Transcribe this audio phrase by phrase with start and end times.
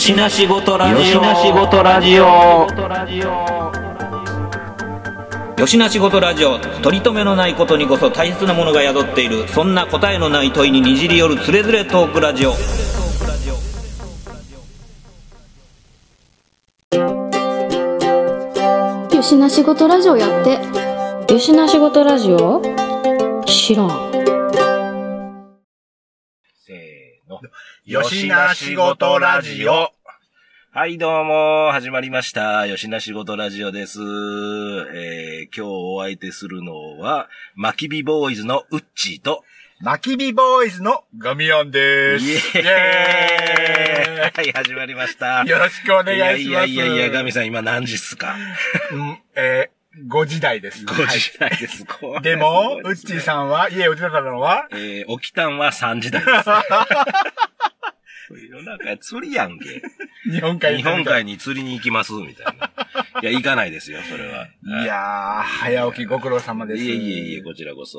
[0.00, 0.96] よしなしごとラジオ。
[0.98, 2.22] よしなしごとラジオ。
[5.60, 6.58] よしなしごとラジオ。
[6.80, 9.46] 取り留めのないことにこそ大切なものが宿っている。
[9.48, 12.52] そんな答えのない問いににじり寄るつれづれトークラジオ。
[19.14, 20.58] よしな仕事ラジオやって
[21.30, 22.62] よしな仕事ラジオ？
[23.44, 24.09] 知らん。
[27.42, 27.50] の。
[27.86, 29.90] よしな仕事ラジオ。
[30.72, 32.66] はい、どうも、始まりました。
[32.66, 33.98] よしな仕事ラジオです。
[34.00, 39.42] えー、今日お相手するのは、マキビボーイズのウッチーと、
[39.80, 42.24] マキビボーイズのガミヤンです。
[42.26, 42.66] イエーイ
[44.20, 45.42] はい、始まりました。
[45.44, 46.42] よろしくお願いします。
[46.42, 48.36] いやいやいやいや、ガミさん今何時っすか？
[48.92, 50.84] うん、えー、5時台です。
[50.84, 51.84] ?5 時台です。
[51.84, 53.20] これでも、ウッチーん。
[53.20, 56.50] さんは家を出たのは、えー、起きたんは3時台です。
[58.32, 59.82] 世の中釣りやんけ。
[60.30, 62.70] 日本海日本海に釣りに行きます、みたいな。
[63.22, 64.46] いや、行かないですよ、それは。
[64.82, 66.82] いやー、早起きご苦労様です。
[66.84, 67.98] いえいえいえ、こちらこそ。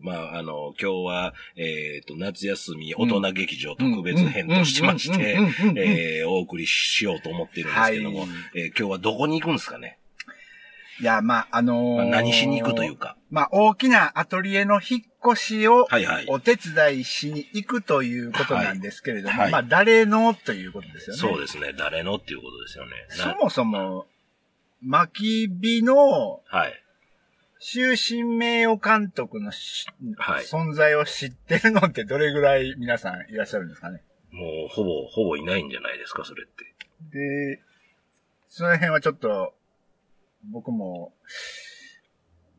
[0.00, 5.38] まあ、あの、今日は、えっ、と、夏休み大人劇場特別編としまして
[5.76, 9.98] えーお送りしようと思っているんですけども、はいえー今日はどこに行くんですかね、
[11.00, 13.16] いや、まあ、あのーまあ、何しに行くというか。
[13.30, 16.26] まあ、大きなアトリエの引っ越しをはいはい。
[16.28, 21.20] お手伝いしに行くということなんですけれども、はいはいまあ、誰のということですよね。
[21.20, 21.74] そうですね。
[21.76, 22.92] 誰のっていうことですよね。
[23.18, 24.06] なそもそも、
[24.82, 26.82] 巻き火のはい。
[27.58, 29.86] 終身名誉監督のし、
[30.18, 36.64] はい存在を知ってるのってどれぐらい皆さんいらっしゃるんですかねもう、ほぼ、ほぼいないんじゃないですか、それって。
[37.18, 37.62] で、
[38.48, 39.54] その辺はちょっと、
[40.50, 41.14] 僕も、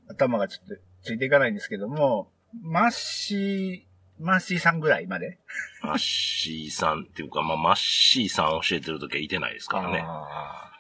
[0.09, 2.31] 頭がちょっとついていかないんですけども、
[2.61, 5.37] マッシー、マッシーさんぐらいまで
[5.83, 10.03] マッシーさんっていうか、まあ、マッシーさん教えてるときはいてないですからね。
[10.05, 10.71] あ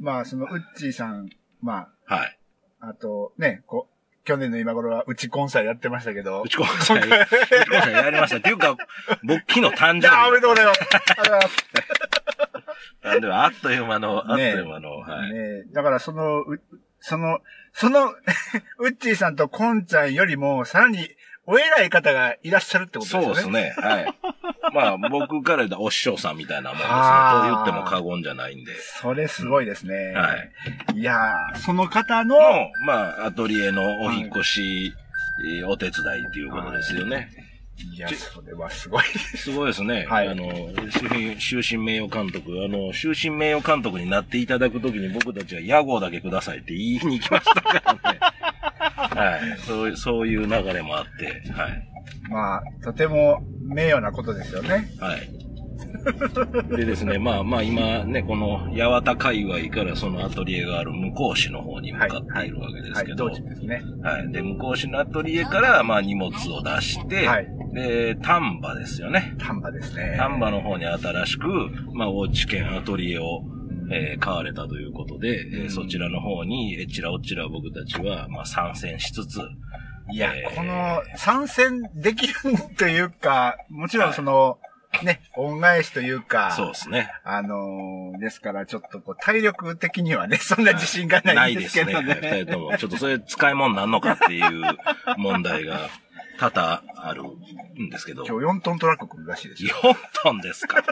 [0.00, 1.30] ーまあ、その、ウッチーさん、
[1.62, 2.38] まはい。
[2.80, 3.88] あ、あと、ね、こ
[4.24, 7.16] 去年の今頃は、うちコンサートやってましたけどう、ちこさん、うちこ
[7.80, 8.36] さんやりました。
[8.38, 8.76] っていうか、
[9.22, 10.00] 僕昨日誕生日。
[10.00, 10.80] いや、おめでとうございます。
[10.80, 12.15] ありがとうございます。
[13.02, 15.32] なんで、あっという間の、あっという間の、はい。
[15.32, 16.60] ねえだからその、う
[17.00, 17.40] その、
[17.72, 18.10] その、
[18.80, 21.08] ウッチーさんとコンちゃんよりも、さらに、
[21.48, 23.26] お偉い方がいらっしゃるってことですよね。
[23.26, 23.74] そうですね。
[23.76, 24.14] はい。
[24.74, 26.94] まあ、僕から言うとお師匠さんみたいなもんですね。
[26.94, 28.72] と言っても過言じゃないんで。
[28.74, 30.12] それすごいですね。
[30.12, 30.98] はい。
[30.98, 34.94] いやー、その方の、の、まあ、アトリエのお引っ越し、
[35.58, 37.28] えーお手伝いっていうことですよね。
[37.30, 37.45] い
[37.98, 39.36] や、それはすごいです。
[39.36, 40.06] すごいですね。
[40.08, 40.50] はいあの、
[41.38, 48.18] 終身名誉監督、あの、終身名誉監督になっていただくときに僕たちは屋号だけくださいって言いに行きましたからね。
[48.96, 49.58] はい。
[49.60, 51.88] そういう、そういう流れもあって、はい。
[52.30, 54.90] まあ、とても名誉なことですよね。
[54.98, 55.45] はい。
[56.76, 63.82] でですね、まあまあ今ね、この八幡界隈からそのアトリエがある向こう市の方に向かっているわけですはい、けど、道中ですね。
[64.02, 64.32] はい。
[64.32, 69.34] で、向こう市のアトリエから、まあ荷物を出して、はいで、丹波ですよね。
[69.38, 70.16] 丹波ですね。
[70.18, 71.46] 丹波の方に新しく、
[71.92, 73.42] まあ、大地県アトリエを、
[73.92, 79.40] えー買われたということで、えーそちらの方に、えちらおちら僕たちは、まあ、参戦しつつ、
[80.10, 82.34] いや、えーこの参戦できる
[82.78, 84.58] というか、もちろんその、
[85.02, 87.10] ね、恩返しというか、そうですね。
[87.24, 91.92] あのーですから、ちょっとこう、体力的にはね、そんな自信がないんですけどね。
[91.94, 92.30] ないですね。
[92.38, 92.78] 二人とも。
[92.78, 94.62] ちょっとそれ使い物なんのかっていう
[95.16, 95.88] 問題が
[96.38, 98.24] 多々あるんですけど。
[98.26, 99.74] 今日4トントラック来るらしいですよ。
[99.82, 100.82] 4トンですか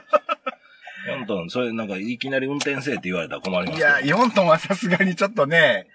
[1.08, 5.86] ?4 トン、それなんかいきなり運転せえって言われたら困りますいや、4トンはさすがにちょっとね、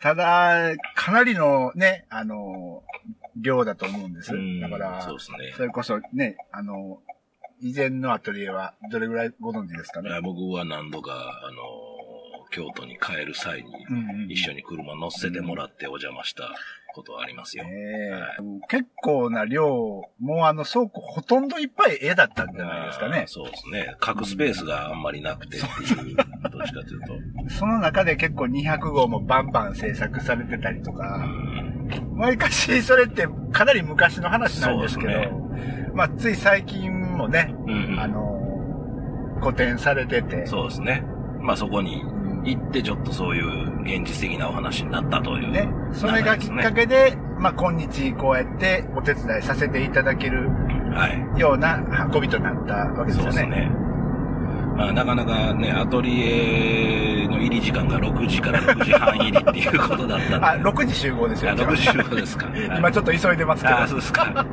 [0.00, 2.96] ただ、かなりのね、あのー
[3.40, 4.60] 量だと思うんですうん。
[4.60, 5.38] だから、そうですね。
[5.56, 7.00] それこそね、あの
[7.60, 10.10] 以前のアトリエはどれぐらいご存知ですかね？
[10.22, 11.58] 僕は何度か、あの、
[12.50, 16.50] 京都に帰る際に、一緒に車乗せてもらってお邪魔した
[16.94, 17.64] ことはありますよ。
[18.68, 19.66] 結構な量、
[20.20, 23.24] もうあの倉庫ほとんどいっぱい絵だったんじゃないですかね。
[23.26, 23.96] そうですね。
[24.04, 27.00] 書くスペースがあんまりなくてっていう、どっちかという
[27.48, 27.50] と。
[27.50, 32.16] その中で結構200号もバンバン制作されてたりとうか、ん。
[32.16, 41.04] わりかしそれってかなり昔の話なんですけど、そうですまあつい最近もね、うんうんあの、古典されてて、そうですね。
[41.40, 42.04] まあそこに
[42.44, 45.50] 行ってちょっとそういう現実的なお話になったという。
[45.50, 46.82] ね、それがきっかけ。
[46.82, 50.48] けで、まあ今日こうやってお手伝いさせていただける
[50.94, 51.40] はい。
[51.40, 51.82] ような
[52.12, 53.32] 運びとなったわけですよね。
[53.32, 53.70] そうですね。
[54.76, 60.36] まあ、なかなかね、アトリエの入り時間が6時から6時半入りっていうことだったんで。
[60.44, 61.52] あ、6時集合ですよ。
[61.52, 62.46] あ6時集合ですか。
[62.46, 63.78] はい今ちょっと急いでますけど。
[63.78, 64.46] あそうですか。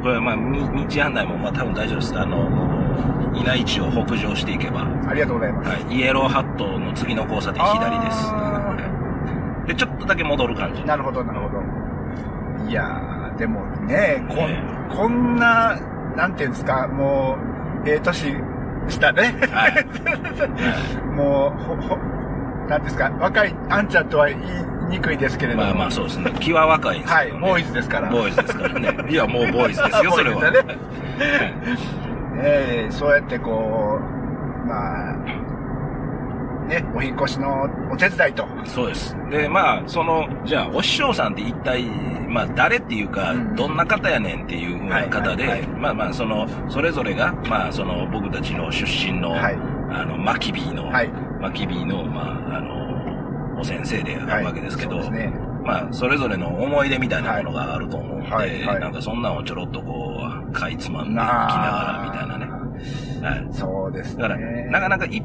[0.00, 2.18] これはまあ、み道案内もまあ多分大丈夫です。
[2.18, 2.48] あの、
[3.34, 5.70] 稲井地を北上していけば、ありがとうございます。
[5.70, 8.18] はい、イエローハットの次の交差点左です。
[8.32, 8.76] あ
[9.66, 10.84] で、ちょっとだけ戻る感じ。
[10.84, 12.68] なるほど、なるほど。
[12.68, 15.78] いやー、でもね、こねん、こんな、
[16.16, 17.36] なんていうんですか、も
[17.84, 18.34] う、ええ年
[18.88, 19.34] したね。
[19.52, 19.84] はい。
[21.14, 21.96] もう、ほ、ほ、
[22.68, 24.40] なんですか、若いあんちゃんとは言い
[24.88, 25.64] にくいですけれども。
[25.64, 26.32] まあまあそうですね。
[26.40, 28.10] 気は若いですはい、けどねボーイズですから。
[28.10, 29.10] ボーイズですからね。
[29.10, 30.50] いや、もうボーイズですよ、それは。
[30.50, 30.60] ね
[32.38, 35.46] ええそうやってこう、まあ、
[36.68, 38.46] ね、お引越しのお手伝いと。
[38.64, 39.16] そうです。
[39.30, 41.84] で、まあ、その、じゃあ、お師匠さんって一体、
[42.28, 44.78] まあ、誰っていうか、うんどんな方やねんっていう
[45.08, 49.58] 方で、はいはいはいまあまあ、その、それぞれが、まあ、その、僕たちの出身の、はい
[49.90, 51.10] あの、マキビーの、はい
[51.40, 52.85] マキビーの、まあ、あの、
[53.58, 55.32] お先生であるわけですけど、はいね。
[55.64, 62.46] まあ、それぞれの思い出みたいなものがあると思うんで、はいはいなんかそんなんをちょろっとこう、かいつまんでいきながらみたいなね。
[63.22, 63.48] はい。
[63.52, 64.22] そうですね。
[64.22, 65.24] だから、なかなか一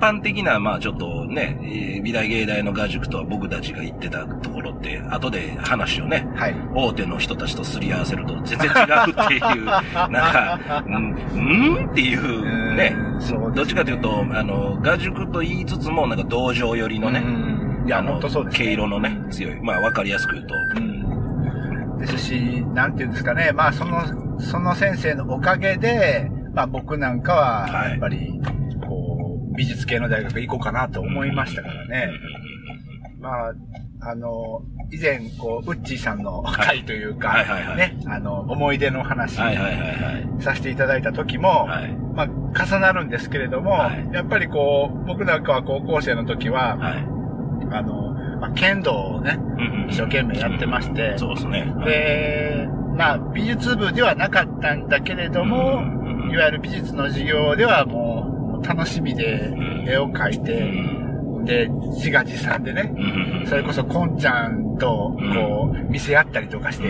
[0.00, 6.54] 般的な、まあちょっとね、えー美大芸大の画塾とは僕たちが行ってたところって、後で話をね、はい。
[6.74, 9.64] 大手の人たちとすり合わせると全然違うっていう、
[9.94, 17.55] なんか、うん、うんっていうねうねどっちかというと、あの、画塾と言いつつも、なんか道場寄りのね、うん
[17.86, 18.66] いや、あのそうです、ね。
[18.66, 19.60] 毛色のね、強い。
[19.62, 21.98] まあわかりやすく言うと、うん。
[21.98, 23.52] ですし、なんていうんですかね。
[23.52, 28.40] まあ、その、その先生のおかげで、まあ僕なんかは、はいやっぱり、
[28.86, 32.10] こう、美術系の大学行こうかなと思いましたからね。
[33.20, 33.52] まあ、
[34.00, 34.62] あの、
[34.92, 37.44] 以前、こう、ウッチーさんの会というか、
[37.76, 39.36] ね、あの、思い出の話。
[40.40, 41.92] させていただいた時も、はい。
[42.14, 42.26] まあ、
[42.64, 47.15] 重なるんですけれども、はいやっぱりこう、僕なんかは高校生の時は、はい。
[47.70, 49.38] あの、まあ、剣道をね、
[49.88, 51.16] 一生懸命やってまして。
[51.18, 51.72] そうですね。
[51.76, 59.88] はい、で、まあ、美術部ではなかったんだけれども、うんいわゆる美術の授業ではもう、楽しみでん。
[59.88, 60.72] 絵を描いて、
[61.44, 66.88] で、自画自賛でね、うんそれこそコンちゃんと、こう、見せ合ったりとかして、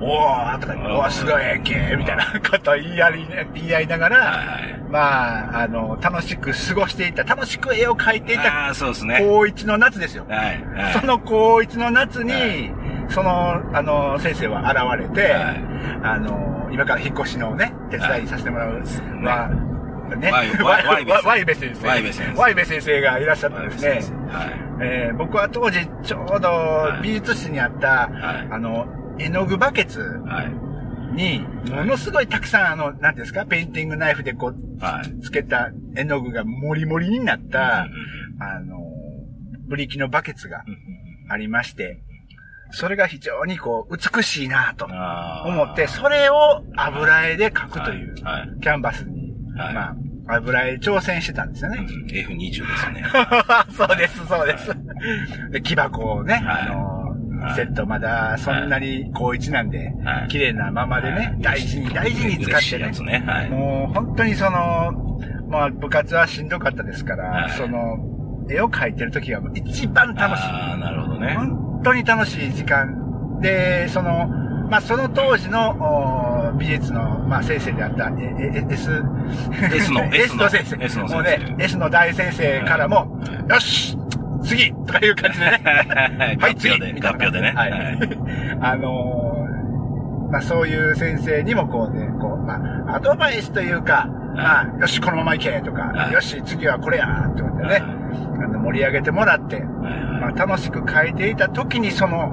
[0.00, 4.80] おーとか言って、おーすごいええけみたいな ことを言い合い、言い合いながら、はい。
[4.90, 9.18] まあ、あの、楽しく過ごしていた、楽しく絵を描いていたああ、そうですね。
[9.20, 10.24] 高一の夏ですよ。
[10.28, 10.38] はい。
[10.74, 10.92] はい。
[10.94, 12.72] その高一の夏に、はい
[13.10, 15.64] その、あの、先生は現れて、はい
[16.04, 18.82] あの、今から引っ越しのね、手伝いさせてもらう、
[19.20, 22.40] まあ、ね、ワイワイワイベ先生ワイベ先生。
[22.40, 23.90] ワイベ先生ワイベ先生がいらっしゃったんですね。
[24.30, 24.50] はい。
[24.82, 28.86] えー僕は当時、ちょうどはい美術室にあった、はいあの、
[29.20, 30.70] 絵の具バケツはい。
[31.14, 35.20] に、ものすごいたくさん、あの、なんですか、ペインティングナイフでこう、はい。
[35.20, 38.78] つけた絵の具がもりもりになった、あの、
[39.68, 40.64] ブリキのバケツが
[41.28, 42.00] ありまして、
[42.72, 49.80] それが非常にこう、美しいなと思って、それを油絵で描くという、キャンバスに、はいま
[50.28, 51.78] あ、油絵挑戦してたんですよね。
[51.78, 53.04] うん F20 ですね。
[53.76, 54.70] そうです、そうです。
[55.50, 56.99] で、木箱をね、はいあの、はい
[57.56, 63.20] セットまだそんなに高一なんで、はい綺麗なままでね、はい大事に大事に使ってね。
[63.20, 63.24] ね。
[63.26, 63.50] はい。
[63.50, 67.98] もう本当にその、まあ部活はしんどかったですから、はいその、
[68.48, 70.42] 絵を描いてる時が一番楽しい。
[70.44, 71.34] ああ、なるほどね。
[71.34, 74.28] 本当に楽しい時間で、その、
[74.70, 79.02] まあその当時のお美術の、まあ先生であった、ええ S、
[79.74, 80.76] S の S の先生。
[80.76, 83.96] の S の先生もうね、S の大先生からも、よし
[84.42, 86.36] 次とかいう感じでね。
[86.40, 87.10] はい、次みたいな。
[87.10, 87.52] 合表でね。
[87.54, 87.72] はい。
[88.60, 89.50] あのー
[90.30, 92.54] まあそういう先生にもこうね、こう、ま
[92.92, 94.06] あ、アドバイスというか、
[94.36, 102.32] まあ、よし、このまま行けとか、はいよし、次はこれやって思ってね、はいあの盛り上げてもらって、はいまあ、楽しく書いていた時にその、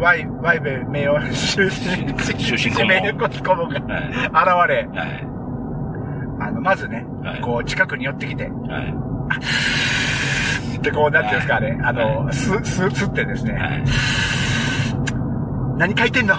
[0.00, 4.66] ワイ、ワイベ名誉 終身、終身顧問名誉顧問がはい。
[4.66, 5.26] 現れ、はい。
[6.40, 7.40] あの、まずね、はい。
[7.40, 8.50] こう近くに寄ってきて、
[10.70, 10.78] はい。
[10.82, 13.84] で、こう、なんていうんですかね、あの、はす、す、すってですね、はい。
[15.78, 16.34] 何書いてんの？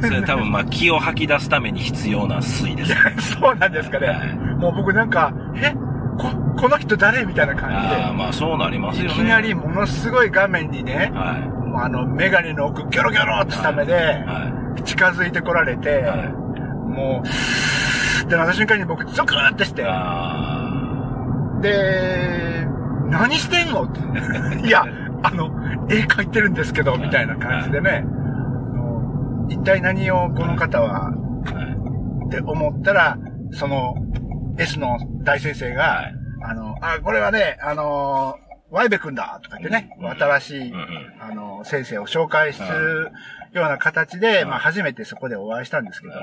[0.00, 2.94] それ多分まあ気を吐き出すために必要な水です。
[3.38, 4.06] そうなんですかね。
[4.06, 5.74] はいもう僕なんか、え？
[6.18, 7.26] こ、この人誰？
[7.26, 9.08] みたいな感ああ、まあそうなりますじで。
[9.10, 9.22] よね。
[9.22, 11.34] いきなりものすごい画面にね、は
[11.66, 13.86] もうあの、メガネの奥、ギョロギョロってした目い。
[13.86, 19.74] で、は近づいてこられて、はいもう、で、なった瞬間に僕、ゾクーってしい。
[19.74, 20.62] て、あ
[21.60, 22.55] で、
[23.10, 23.84] 何してんの？
[23.84, 23.92] っ
[24.60, 24.84] ていや、
[25.22, 25.46] あの、
[25.88, 28.04] 絵描いてるんですけど、みたいな感じでね、
[29.48, 31.12] 一体何をこの方は？
[32.26, 33.18] って思ったら、
[33.52, 33.94] その、
[34.58, 36.14] S の大先生が、はい。
[36.42, 38.36] あの、あ、これはね、あの
[38.70, 40.10] ワイベ君だとか言ってね、うん。
[40.10, 40.72] 新しい、
[41.20, 43.12] あの、先生を紹介する
[43.52, 46.14] ような形で、まあ初めてそこでお会いしたんですけど。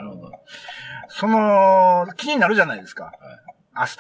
[1.08, 3.12] その、気になるじゃないですか。
[3.74, 3.98] はいあ、す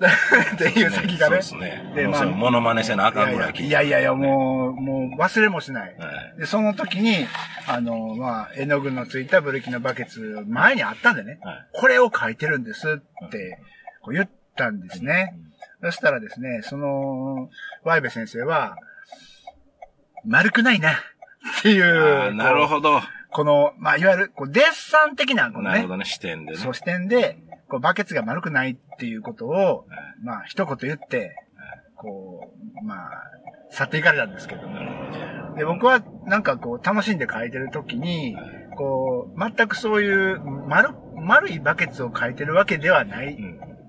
[0.54, 1.42] っていう先がね。
[1.42, 1.92] そうですね。
[1.94, 5.94] でまあもうそれモノマネせなあかんぐらい聞いやいやいや、もう、もう忘れもしない。
[5.96, 7.26] はいで、その時に、
[7.68, 13.58] あの、まあ、絵の具のついたブリキのバケツ、前にあったんでね、はいこれを書いてるんですって、
[14.00, 15.34] こう言ったんですね。
[15.82, 17.50] そしたらですね、その、
[17.84, 18.76] ワイベ先生は、
[20.24, 20.94] 丸くないな、っ
[21.62, 23.00] ていあう、ーなるほど。
[23.30, 26.58] この、まあ、いわゆる、こう、デッサン的な、このねなるほ、どね、視点でね。
[26.58, 27.36] そう視点で、
[27.72, 29.86] こう、バケツが丸くないっていうことを、
[30.22, 31.34] まあ、一言言って、
[31.96, 32.52] こ
[32.82, 33.10] う、まあ、
[33.70, 34.78] 去っていかれたんですけども。
[35.56, 38.36] で、僕は、なんかこう、楽しんで書いてるときに、
[38.76, 43.38] こう、全くそういう、丸、丸いバケツを書いてるわけではない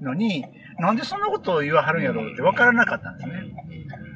[0.01, 0.45] のに、
[0.79, 3.33] なんでそんなことを言わはるんやろうって分からなかったんですね。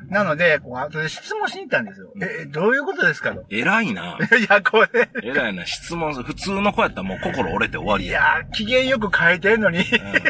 [0.09, 2.11] なので、こう、後で質問しに行ったんですよ。
[2.21, 3.33] え、えどういうことですか？
[3.33, 3.45] と。
[3.49, 4.17] 偉いな。
[4.39, 5.65] いや、これ、偉いな。
[5.65, 6.25] 質問する。
[6.25, 8.11] 普通の子やったらもう心折れて終わりや。
[8.11, 9.83] いや、機嫌よく書いてるのに、うん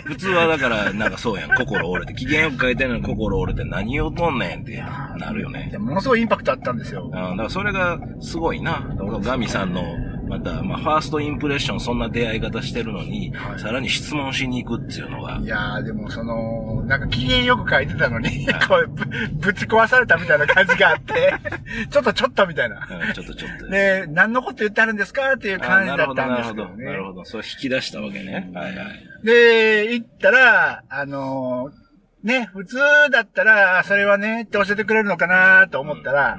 [0.07, 1.51] 普通はだから、なんかそうやん。
[1.55, 2.13] 心折れて。
[2.13, 4.83] 機嫌よく書いてるのに心折れて何言うとんねんって
[5.17, 5.77] なるよねで。
[5.77, 7.11] ものすごいインパクトあったんですようん。
[7.11, 8.85] だからそれがすごいな。
[8.97, 9.83] だからガミさんの、
[10.27, 21.33] また、まあ、ファーストインプレッションそんな出会い方してるのに、はいさらに質問しに行くっていうのがい、やー、でもその、なんか機嫌よく書いてたのに、 こうぶ、ぶち壊されたみたいな感じがあって、
[21.89, 22.75] ちょっとちょっとみたいな。
[22.89, 23.67] うんちょっとちょっと。
[23.69, 26.83] で、何のこと言ってあるんですかっていうあ感じだったんですけどなるほど。
[26.83, 27.07] なるね。
[27.07, 27.25] ほど。
[27.25, 28.51] それ引き出したわけね。
[28.53, 29.25] はいはい。
[29.25, 31.87] で、行ったら、あのー
[32.27, 32.77] ね、普通
[33.11, 36.37] だったら、それはね、って教えてくれるのかなと思ったら、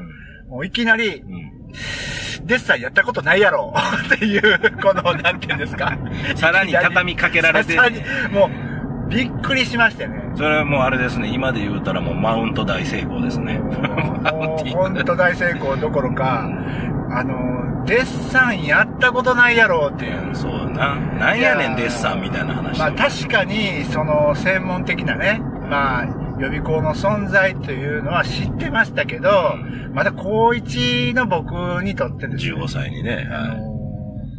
[0.49, 1.58] もういきなり、うんうん
[2.45, 3.73] デッサンやったことないやろ
[4.15, 5.97] っていう、この、なんていうんですか。
[6.37, 8.47] さらに畳みかけられてさらにも
[9.07, 10.23] う、びっくりしましてね。
[10.35, 13.61] それはもうあれですね、今で言うたらもうマウント大成功ですね。
[14.23, 16.49] マウもうンティング本当大成功どころか、
[17.11, 20.35] あの、デッサンやったことないやろっていう。
[20.35, 20.97] そうだな。
[21.19, 22.79] なんやねん、デッサンみたいな話。
[22.79, 29.57] まあ確かに、その専門的なね、まあ、予備校の存在というのは知ってましたけど、
[29.93, 31.53] まだ高一の僕
[31.83, 33.29] にとってですね、15歳にね。
[33.31, 33.59] あはい。
[33.59, 33.79] の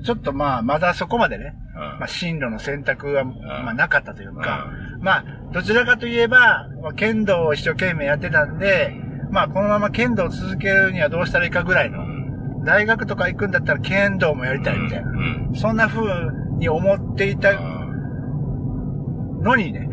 [0.06, 2.00] ちょっとまあ、まだそこまでね、うん。
[2.00, 4.68] まあ、進路の選択は、まあ、なかったというか、
[5.02, 8.94] まあ、どちらかといえば、まあ、剣道を一生懸命やってたんで、
[9.30, 12.00] まあ、このまま剣道を続けるにはどうしたらいいかぐらいの、
[12.66, 15.14] 大学とか行くんだったら剣道もやりたいみたいな、う
[15.52, 15.56] ん。
[15.56, 16.04] そんな風
[16.58, 17.54] に思っていた
[19.42, 19.90] のにね、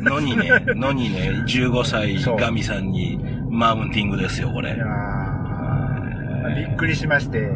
[0.00, 3.18] のにね、のにね、15歳ガミさんに
[3.50, 4.74] マウンティングですよ、これ。
[4.74, 4.86] いや。
[6.54, 7.50] びっくりしまして、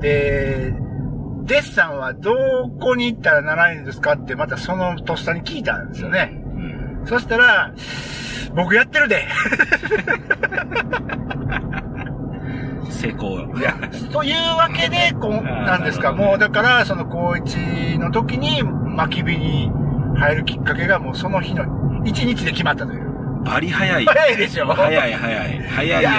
[0.00, 0.72] で、
[1.44, 2.34] デッサンはど
[2.80, 6.30] こに行ったら習えるんですかってまたそのとっさに聞いたんですよね。
[7.00, 7.06] うん。
[7.06, 7.72] そしたら、
[8.54, 9.26] 僕やってるで。
[12.90, 13.40] 成功。
[13.56, 13.74] いや、
[14.12, 17.56] というわけで、こう、なんですか、もうだから、その高一
[17.98, 19.70] の時に、巻き火に
[20.18, 21.64] 入るきっかけがもうその日の
[22.04, 23.42] 一日で決まったという。
[23.44, 24.04] バリ早い。
[24.04, 24.66] 早いでしょ？
[24.66, 25.58] 早い早い。
[25.68, 26.16] 早いよね。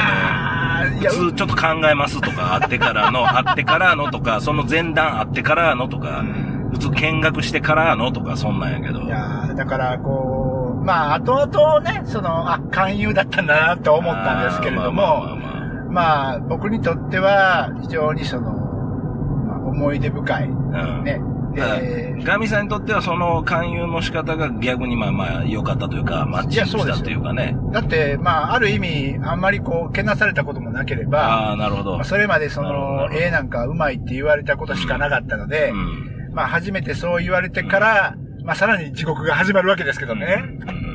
[1.10, 6.24] 普通ちょっと考えますとか、 あってからの、あってからのとか、その前段あってからのとか、
[6.72, 9.02] 普通見学してからのとか、そんなんやけど。
[9.02, 21.04] いやーだから、こう、まあ、後々ね、その、あ、勧誘だったんだなと思ったんですけれどあーまあまあも、まあまあ、僕にとっては、非常にその、まあ、思い出深い、まあうん。
[21.50, 21.62] ね。
[21.62, 27.56] ただで、ガミさんにとってはその勧誘の仕方が逆にまあまあ良かったというか、マッチしたというかね。
[27.72, 31.96] だって、まあ、ある意味、あんまりこう、けなされたこともなければ、ああ、なるほど。
[31.96, 36.32] まあ、それまでその、絵なんかうまいって言われたことしかなかったので、うん。
[36.34, 40.44] まあ、初めてそう言われてから、まあ、さらに地獄が始まるわけですけどね。
[40.68, 40.90] うん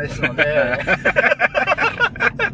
[0.00, 0.44] ですので、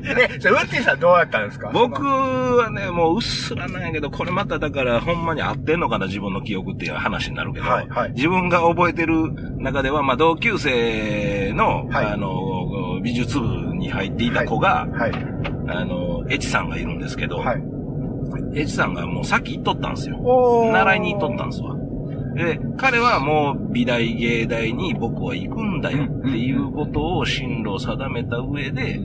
[0.09, 1.71] え、それウッディさんどうやったんですか？
[1.73, 15.13] 僕はね、もううっすらなんやけど、これまただからほんまに合ってんのかな、自分の記憶っていう話になるけど、はいはい自分が覚えてる中では、まあ同級生の、はいあの、美術部に入っていた子が、はい。
[15.69, 17.63] あの、エチさんがいるんですけど、はい。
[18.55, 20.19] エチさんがもう先行っとったんですよ。
[20.73, 21.77] 習いに行っとったんですわ。
[22.35, 29.01] で、彼はもう美大芸大に僕は行くんだよっていうことを進路を定めた上で、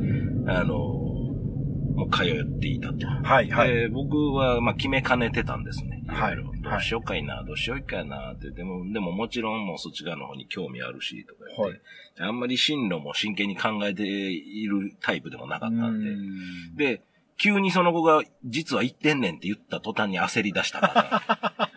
[0.48, 3.06] あの、もう通っていたと。
[3.06, 3.74] はい、はい。
[3.74, 6.04] で僕はまあ決めかねてたんですね。
[6.08, 8.52] はいどうしようかいな、どうしようかいなって。
[8.52, 11.82] でも、でももちろんもうそっち側の方に興味あるし、とか言って、はい
[12.20, 17.02] あんまり進路も真剣に考えているタイプでもなかったんで、で、
[17.38, 21.72] 急にその子が、実は行ってんねんって言った途端に焦り出したパターン。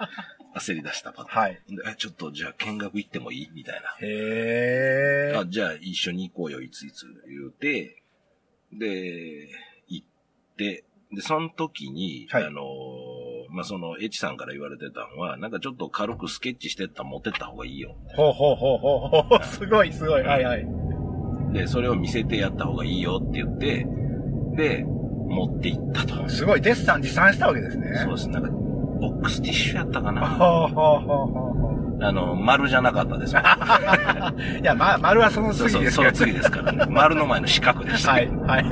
[0.59, 1.42] 焦り出したパターン。
[1.42, 1.52] はい。
[1.52, 3.50] でえちょっとじゃあ見学行ってもいい？
[3.54, 3.97] みたいな。
[4.02, 5.40] へー。
[5.40, 8.02] あ、じゃあ一緒に行こうよ、いついつ言うて、
[8.78, 9.49] で、
[9.88, 10.07] 行っ
[10.57, 17.95] て、で、その時に、はいあのーまあ、その、エチさんから言われてたのは、なんかちょっと軽くスケッチしてったら持ってった方がいいよ。
[18.16, 19.45] ほうほうほうほうほう。
[19.45, 20.23] すごいすごい。
[20.23, 20.66] はいはい。
[21.52, 23.87] で、それを見せてやった方がいいよって言って、
[24.57, 26.28] で、持って行ったと。
[26.28, 27.97] すごい、デッサン持参したわけですね。
[28.02, 28.28] そうです。
[28.28, 30.28] なんか、ボックスティッシュやったかな。
[30.28, 33.34] ほうほうほうほうほあの、丸じゃなかったです。
[33.36, 36.86] いや、ま、丸はその次ですけどその次ですからね。
[36.88, 38.32] 丸の前の四角でしたはけど。
[38.32, 38.64] い、はい。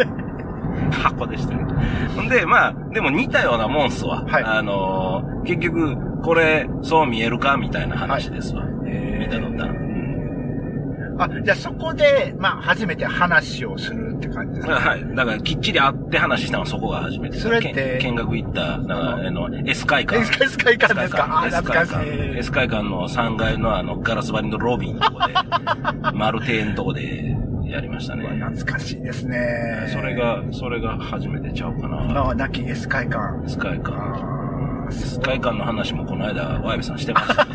[0.90, 1.74] 箱でしたけど。
[2.16, 4.24] ほんで、まあ、でも似たようなもんっすわ。
[4.26, 8.62] はいあのー結局、これ、そう見えるかみたいな話ですわ。
[8.84, 9.71] 見たのったら。
[11.18, 14.74] あ、じゃあそこで、まあ、初めて話をするって感じですか？
[14.74, 15.14] はい。
[15.14, 17.38] だから、きっちり会って話したのはそこが初めて。
[17.38, 17.98] それって？
[18.02, 20.20] 見学行った、なんか、ああの、S 会館。
[20.44, 21.40] S 会館ですか？
[21.42, 22.04] あ S 会館
[22.38, 25.34] S 会館の3階のあの、ガラス張りのロビーのとこで、
[26.14, 28.26] 丸亭のとこでやりましたね。
[28.28, 29.38] 懐かしいですね。
[29.92, 32.22] それ、が、それが初めてちゃうか今な。
[32.22, 33.44] は亡き S 会館。
[33.46, 34.41] S 会館。
[34.92, 37.50] あー S 会館の話もこの間、ワイブさんしてました、ね。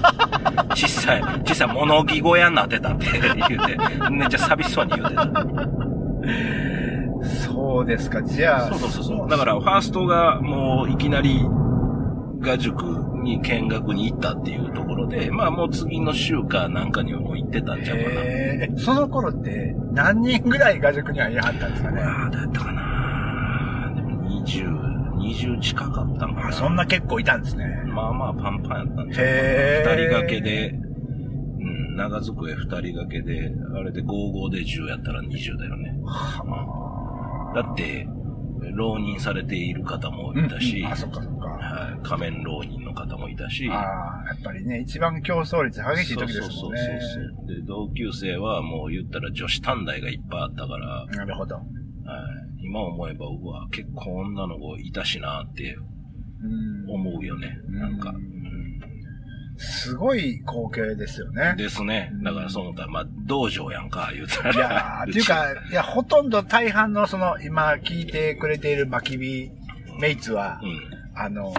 [0.75, 3.05] 小さい、小さい物置小屋になってたって
[3.49, 3.77] 言うて、
[4.11, 5.25] めっちゃ寂しそうに言うてた。
[7.23, 8.67] そうですか、じゃあ。
[8.69, 9.29] そうそうそうそう。
[9.29, 11.45] だから、ファーストがもういきなり、
[12.39, 12.83] 画塾
[13.23, 18.09] に見学に行ったっていうところで、まあもう次の週かなんかにはもう行ってたんちゃうかな。
[18.11, 22.01] へーその頃って何人ぐらい画塾にはいはったんですかね？
[22.03, 24.96] ああ、どうやったかなでも20、
[25.33, 26.47] 20近かったんかな。
[26.49, 27.65] あそんな結構いたんですね。
[27.87, 29.83] まあまあパンパンやったんちゃうへ。
[29.85, 30.75] 二人掛けで、う
[31.63, 35.95] ん、長机二人掛けで、あれで55で10やったら20だよね。
[37.55, 38.07] だって、
[38.73, 41.47] 浪人されている方もいたし、うんうんあ、そっかそっか。
[41.47, 46.51] はい、仮面浪人の方もいたし、ああ、やっぱりね、一番競争率激しい時ですもんね。
[46.51, 47.55] そうそうそうそう。
[47.55, 51.55] で、同級生はもう言ったら女子短大がいっぱいあったから、なるほど。
[51.55, 51.65] はい、
[52.77, 55.75] 今思えば、うわ、結構女の子いたしなって
[56.43, 57.57] うん思うよね。
[57.69, 58.11] なんか。
[58.11, 58.37] ううんん
[59.59, 61.55] すごい光景ですよね。
[61.57, 62.11] ですね。
[62.23, 64.53] だからそう思ったら、まあ、道場やんか、言うたら。
[64.53, 69.51] いやー、っていうか、 いや、ほとんど大半のその、今聞いてくれているマキビ
[69.99, 70.79] メイツは、うん。
[71.19, 71.53] あの、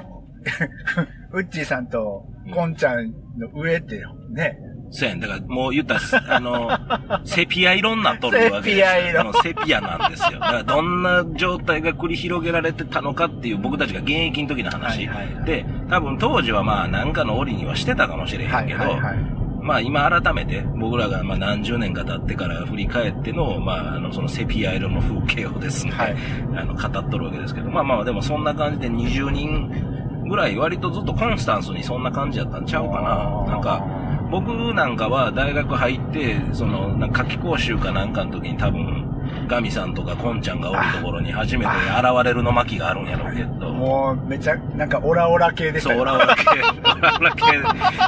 [1.34, 4.00] ウッチーさんとコンちゃんの上って
[4.30, 4.56] ね、
[4.90, 5.20] そうやん。
[5.20, 6.00] だからもう言ったら、
[6.36, 6.70] あの、
[7.24, 8.62] セピア色になっとるわけですよ。
[8.62, 10.38] セピア色あのセピアなんですよ。
[10.38, 15.06] だからどんな状態が繰り広げられてたのかっていう僕たちが現役の時の話。
[15.06, 26.16] はいはいはいで、多分当時はまあなんかの折にはしてたかもしれへんけど、はいはいはいまあ今改めて僕らがまあ何十年か経ってから振り返っての、まああのそのセピア色の風景をですね、はい
[26.56, 33.52] あの語っとるわけですけど、まあまあでもそんな感じで20人ぐらい割とずっとコンスタンスにそんな感じやったんちゃうかな。
[33.52, 33.84] なんか、
[34.30, 39.04] 僕なんかは大学入って、その、なんか夏期講習かなんかの時に多分、
[39.46, 43.70] ガミさんとかコンちゃんがおるところに初めて現れるの巻があるんやろうけど。
[43.72, 45.90] もうめちゃ、なんかオラオラ系でした。
[45.90, 47.34] そう、オよラオラ系、オラオラ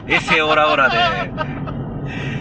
[0.06, 0.96] 系、エセオラオラで、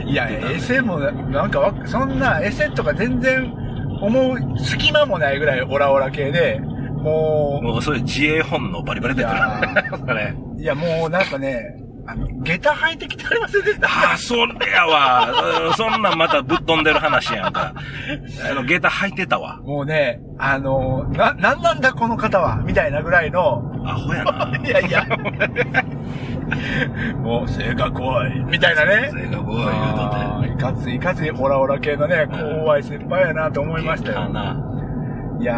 [0.06, 3.54] いや、エセも、なんかわ、そんな、エセとか全然
[4.02, 9.36] 思う隙間もないぐらいオラオラ系で、ももうそれ自衛本能バリバリ出てる。
[10.58, 11.64] いや、 もうなんかね、
[12.12, 13.88] あの、下駄履いてきてありませんでした？
[13.88, 14.44] ああ、それ
[14.74, 15.30] やわ。
[15.68, 17.74] うんそんなんまたぶっ飛んでる話やんか。
[18.50, 19.58] あの、下駄履いてたわ。
[19.64, 22.58] もうね、あの、な、なんなんだこの方は？
[22.66, 24.52] みたいなぐらいの、アホやな。
[24.66, 25.06] いやいや、
[27.24, 29.12] もう性格怖い、みたいなね。
[29.14, 32.28] 性格怖い言うとっていかつい、いかついオラオラ系のね、
[32.64, 34.30] 怖い先輩やなと思いましたよ。
[35.42, 35.56] いや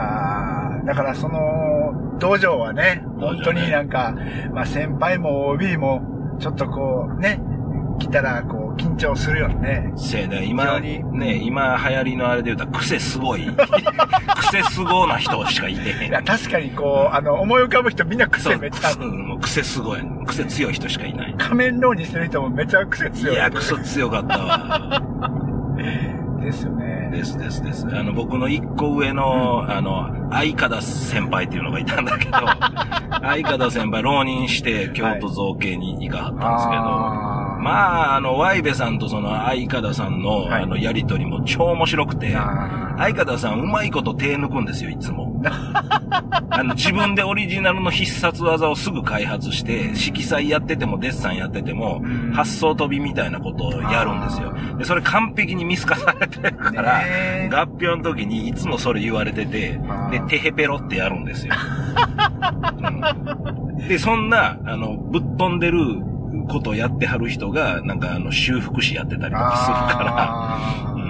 [0.83, 4.13] ー、だからその、道場はね本当になんか、
[4.53, 6.01] まあ先輩も OB も、
[6.41, 7.39] ちょっとこう、ね、
[7.99, 9.93] 来たらこう、緊張するよね。
[9.95, 13.45] せやね、今、ね、今流行りのあれで言うたら癖すごい。
[14.38, 16.10] 癖すごな人しかいてへん。
[16.10, 19.06] いや、確かにこう、あの、思い浮かぶ人みんな癖めっちゃある。
[19.06, 20.01] うんもう癖すごい。
[20.25, 21.36] 癖強い人しかいない。
[21.38, 23.36] 仮面浪にしてる人もめっちゃ癖強い。
[23.36, 25.04] いや、癖強かったわ。
[26.41, 27.10] ですよね。
[27.12, 27.86] ですですです。
[27.88, 32.32] あの、僕の一個上の、あの、相方先輩っていうのがいたんだけど、
[33.21, 45.41] 相方先輩浪人して京都造形に行かはったんですけど、あーまあ、あの、ワイベさんとその相方さんの、はいあの、やりとりも超面白くて、あ相方さんうまいこと手抜くんですよ、いつも。
[46.49, 52.01] あの、自分でオリジナルの必殺技をすぐ開発して、色彩やっててもデッサンやってても、
[52.34, 54.54] 発想飛びみたいなことをやるんですよ。
[54.77, 57.01] で、それ完璧に見透かされてるから、
[57.49, 59.79] 合併の時にいつもそれ言われてて
[60.11, 61.53] で、テヘペロってやるんですよ。
[63.79, 63.87] うん。
[63.87, 65.79] で、そんな、あの、ぶっ飛んでる
[66.49, 71.01] ことをやってはる人が、なんかあの、修復師やってたりとかするから、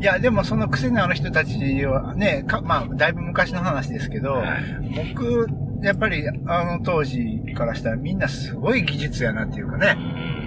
[0.00, 5.14] いや、でもその癖のある人たちはね、かまあ、だいぶ昔の話ですけど、はい。
[5.14, 5.46] 僕、
[5.82, 9.96] やっぱりあの当時からしたらみんなすごい技術やなっていうかね、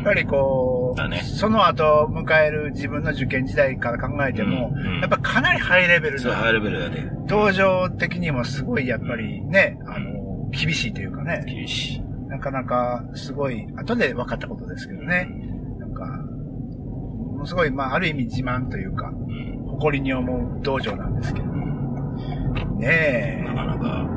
[0.06, 7.04] ぱりこう、だねその後迎える自分の受験時代から考えても、うんうんやっぱかなりハイレベルそう、ハイな、レベルやで。
[7.28, 12.02] 道場的にもすごいやっぱりね、あの、厳しいというかね、厳しい。
[12.30, 15.28] なかなかすごい、後で分かったことですけどね、
[15.80, 19.56] なんか、ものすごい、まあ、ある意味自慢というか、うん。
[19.76, 21.48] 誇りに思う道場なんですけど。
[22.78, 24.08] ねなかなか、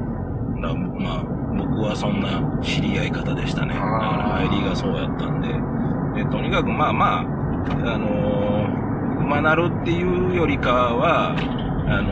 [0.61, 1.24] なまあ、
[1.57, 3.74] 僕はそんな知り合い方でしたね。
[3.74, 5.48] だから入りがそうやったんで。
[6.19, 12.11] で、とにかくまあまあ、あのー、馬なるっていうよりかは、あの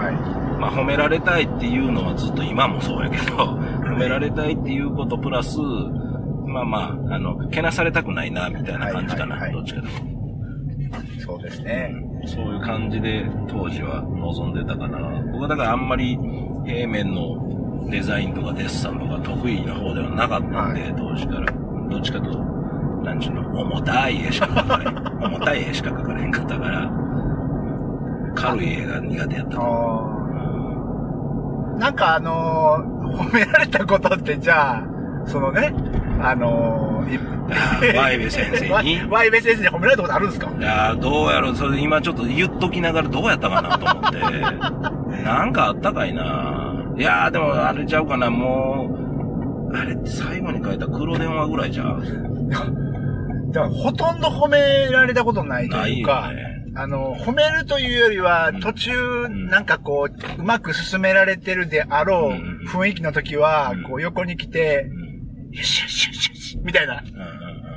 [0.00, 0.06] え。
[0.06, 3.36] はー、まあ褒められたいっていうのはずっと今もそうやけど、
[3.84, 5.58] 褒められたいっていうことプラス、
[6.46, 6.78] まあま
[7.10, 9.88] あ、あの、けなされたくないな、みたいな感じかな、はいはいはいどっちかと。
[11.18, 11.92] そうですね。
[12.26, 14.98] そういう感じで当時は望んでたかな。
[15.32, 16.18] 僕はだからあんまり
[16.64, 21.64] 平面のデザインとかデッサンとか得意な方ではなかったんで、は当時から。
[21.90, 22.53] どっちかと、
[23.04, 25.24] なんちゅうの、重たい絵しか描かれん。
[25.24, 26.90] 重たい絵しか描かれへんかったから、
[28.34, 29.58] 軽い絵が苦手やった。
[31.78, 34.84] なんかあのー褒められたことってじゃあ、
[35.26, 35.72] そのね、
[36.20, 38.98] あのー、ワイベ先生に？
[39.02, 40.50] ワワイベ先生に褒められたことあるんですか？
[40.58, 44.18] いやーどうやろう、それ今ちょっと言っときながらどうやったかなと思って。
[45.22, 46.74] なんかあったかいな。
[46.96, 48.88] いやーでもあれちゃうかな、も
[49.70, 52.02] う、あれって最後に書いた黒電話ぐらいじゃう？
[53.54, 56.64] だからほとんど褒められたことないとないいうか、よね。
[56.74, 66.94] あの、褒めるというよりはうん、途中、んなんかこう、うまく進められてるであろううん雰囲気の時はうん、こう横に来てう、んよしよしよしよし、みたいな、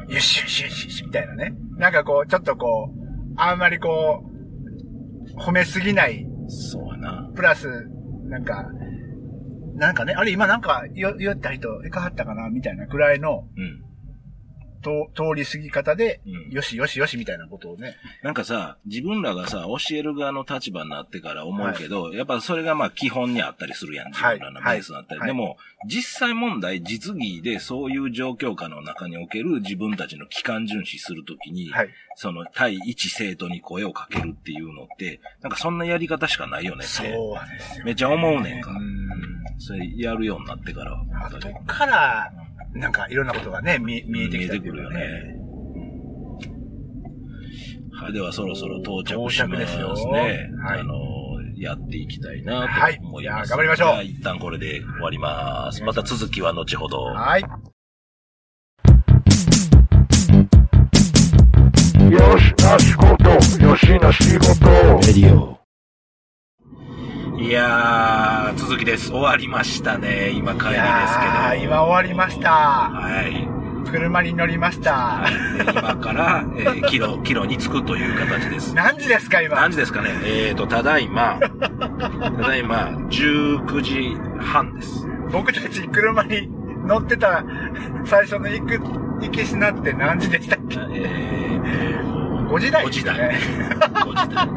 [0.09, 1.53] よしよしよしよし、みたいなね。
[1.77, 4.23] なんかこう、ちょっとこう、あんまりこ
[5.37, 6.49] う、褒めすぎない、うん。
[6.49, 7.29] そうやな。
[7.35, 7.67] プラス、
[8.23, 8.65] なんか、
[9.75, 13.86] なんかね、あれ今なんか言言った人、いかはったかなみたいなくらいの、うん。
[14.81, 17.95] と通り過ぎ方で、うんよしよしよしみたいなことをね。
[18.23, 25.19] なんかさ、自分らがさ、教える側の立場になってから思うけど、やっぱそれがまあ基本にあったりするやん、自分らのベースになったり。
[25.19, 31.89] はいでも、実際問題、実技でそういう状況下の中における自分たちの機関巡視するときに、はい。
[32.15, 36.93] その対一生徒に声をかけるっていうのって、なんかそんなやり方しかないよねって。
[36.93, 37.85] そうですよ。
[37.85, 38.71] めっちゃ思うねんか。
[38.71, 39.07] うん
[39.59, 40.97] それやるようになってから。
[41.25, 42.31] 後から、
[42.73, 45.37] なんかいろんなことがね、見見えてきた見えてくるよね。
[47.99, 49.57] はい、ではそろそろ到着しますね。
[49.57, 50.93] 到着ですよはいあの、
[51.57, 53.49] やっていきたいなとはい思います。
[53.49, 55.83] いや頑張りましょうじゃあ一旦これで終わります。
[55.83, 57.03] また続きは後ほど。
[57.05, 57.41] はい。
[62.11, 63.29] よしな仕事、
[63.65, 64.65] よしな仕事。
[65.07, 65.57] レディオ。
[67.37, 69.09] いやー、続きです。
[69.11, 70.31] 終わりましたね。
[70.31, 70.81] 今帰りです
[71.53, 71.63] けど。
[71.63, 73.47] 今終わりましたはい。
[73.89, 75.23] 車に乗りました。
[75.71, 78.73] 今から、えー、 キロ、キロに着くという形です。
[78.75, 79.55] 何時ですか、今？
[79.55, 80.09] 何時ですかね？
[80.23, 85.07] えーと、ただいま、 ただいま、19時半です。
[85.31, 86.49] 僕たち車に
[86.87, 87.43] 乗ってた
[88.05, 88.79] 最初の行く、
[89.21, 90.79] 行きしなって何時でしたっけ？
[90.79, 92.16] えーと、
[92.47, 93.17] 5時台5時台。
[93.17, 93.75] ですよね。
[93.75, 94.47] 5時台。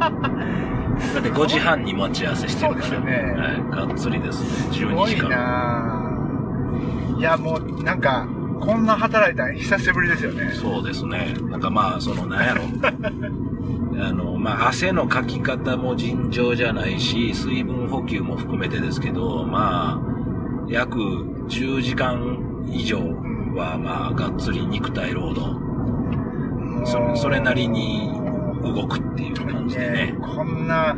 [1.14, 2.86] だって5時半に待ち合わせしてるから。
[2.86, 3.88] そうですよねはい。
[3.88, 4.48] がっつりですね。
[4.74, 7.16] す12ごい時間。
[7.18, 8.28] いや、もう、なんか、
[8.60, 10.52] こんな働いたの久しぶりですよね。
[10.52, 11.34] そうですね。
[11.48, 12.62] なんかまあ、その、なんやろ。
[14.02, 20.98] あの、まあ、汗のかき方も尋常じゃないし、水分補給も含めてですけど、まあ、約
[21.48, 22.98] 10時間以上
[23.54, 25.69] は、まあ、がっつり肉体労働。
[26.84, 28.10] それ、それなりに
[28.62, 30.14] 動くっていう感じでねね。
[30.20, 30.94] こんな、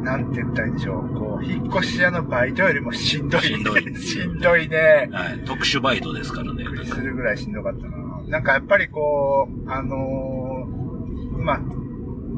[0.00, 1.08] なんて言ったらいいんでしょう。
[1.14, 3.42] こう、引っ越し屋のバイトよりもしんどい。
[3.42, 5.08] しんどい しんどいね。
[5.12, 5.44] はい。
[5.44, 6.62] 特殊バイトですからね。
[6.62, 7.96] びっくりするぐらいしんどかったな。
[8.28, 11.60] なんかやっぱりこう、あのーまあ、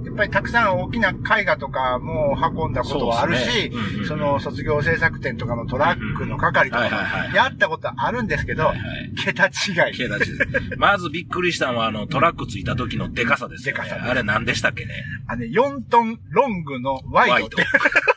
[0.04, 3.72] やっぱりたくさん大きな絵画とかも運んだことはあるし
[4.06, 6.86] その卒業制作展とかのトラックの係とか
[7.34, 9.50] やったことあるんですけどはいはい、桁違
[9.92, 10.08] い。
[10.76, 13.82] まずびっくりしたのは、あの、トラックついた時のデカさですよね。
[13.82, 15.04] デカさあれ何でしたっけね？
[15.26, 17.64] あの、4トンロングのワイドって。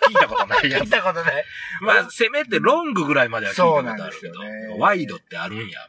[0.08, 0.89] 聞いたことないや聞いつ。
[0.91, 1.46] たことない。
[1.82, 5.82] まあ、せめてロングぐらいまでは聞いたことあるけど、ねワイドってあるんや、みたい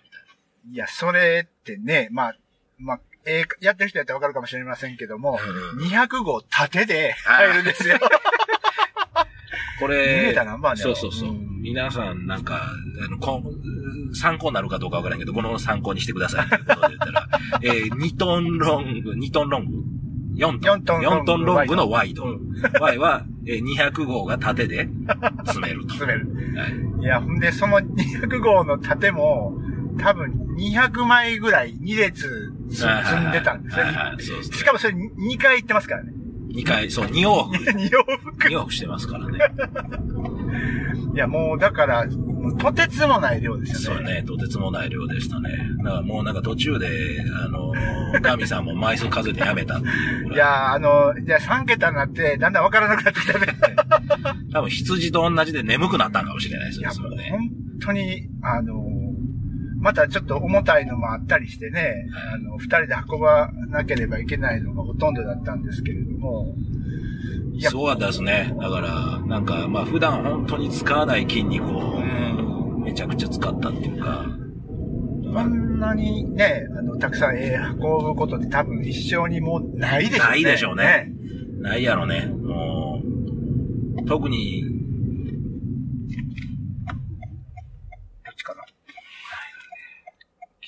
[0.72, 2.36] いや、それってね、まあ、
[2.78, 5.38] まあ、えーやってる人やったらわかるかもしれませんけども、
[5.76, 7.94] うん200号縦で入るんですよ。
[7.94, 8.00] な。
[9.80, 10.34] こ2メー
[10.74, 11.30] れそうそうそう。
[11.30, 12.60] ん皆さん、なんか、
[13.06, 13.44] あの、こん
[14.14, 17.28] 参考になるかどうかわからんけど、この参考にしてくださいということで言ったら、
[17.62, 19.72] えー、2トンロング、2トンロング
[20.36, 20.80] ？4トン。
[20.80, 22.24] 4トン4トンロングのワイド。
[22.24, 22.40] うん
[22.80, 24.88] Y は、えー200号が縦で
[25.44, 25.94] 詰めると。
[25.94, 26.28] 詰める。
[26.58, 29.58] はいいや、ほんで、その200号の盾も、
[29.98, 32.86] 多分200枚ぐらい2列つ積
[33.28, 36.12] んでたんですねはいはいはいそうですねしかもそれ2回行ってますからね。
[36.54, 37.64] 2回、そう、2往復。
[37.72, 38.48] 2往復。
[38.48, 39.38] 2往復してますからね。
[41.14, 42.06] いや、もうだから、
[42.58, 43.98] とてつもない量ですよね。
[43.98, 45.50] そうね、とてつもない量でしたね。
[45.78, 46.88] だからもうなんか途中で、
[47.44, 47.72] あの、
[48.20, 50.34] ガミさんも枚数数えてやめたっていうい。
[50.34, 53.46] いや、あの、じゃあ3桁になって、だんだんわからなくなってきたね。
[54.52, 57.10] 多分羊と同じで眠くなったんかもしれないですよ、いや、もう。
[57.30, 58.74] 本当に、あの、
[59.84, 66.56] またちょっと重たいのもあったりしてね、あの、二人で運ばなければいけないのがほとんどだったんですけれども、
[67.52, 68.56] いやすごかったですね。
[68.58, 72.00] だから、なんか、まあ普段本当に使わない筋肉を、
[72.78, 74.24] めちゃくちゃ使ったっていうか、
[75.34, 80.30] こんなにね、あの、たくさん絵運ぶことって多分一生にもうないでしょうね。
[80.30, 81.12] ないでしょうね。
[81.58, 82.24] ないやろね。
[82.24, 83.02] も
[83.98, 84.64] う、特に、
[88.24, 88.64] どっちかな。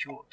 [0.07, 0.25] 京都ね。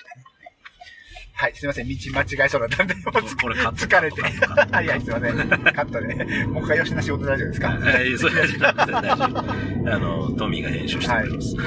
[1.43, 1.88] はい、すいません。
[1.89, 4.29] 道間違えそうだったんで、 もう疲れては
[4.82, 5.36] い、はい、すいません。
[5.73, 6.45] カットで。
[6.45, 7.77] もう一回吉な仕事大丈夫ですか？
[7.86, 9.93] え ー、それは大丈夫。
[9.93, 11.58] あの、トミーが編集してくれます。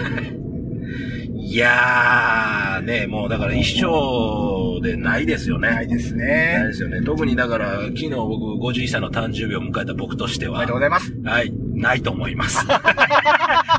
[1.39, 5.69] い、やー、ね、もうだから一生でないですよね。
[5.71, 6.73] ないですないねで。
[6.73, 7.03] すよね。
[7.03, 11.13] 特にだから、昨日僕51歳の誕生日を迎えた僕としてはおめでとう、ございます。
[11.23, 12.67] はい、ないと思います。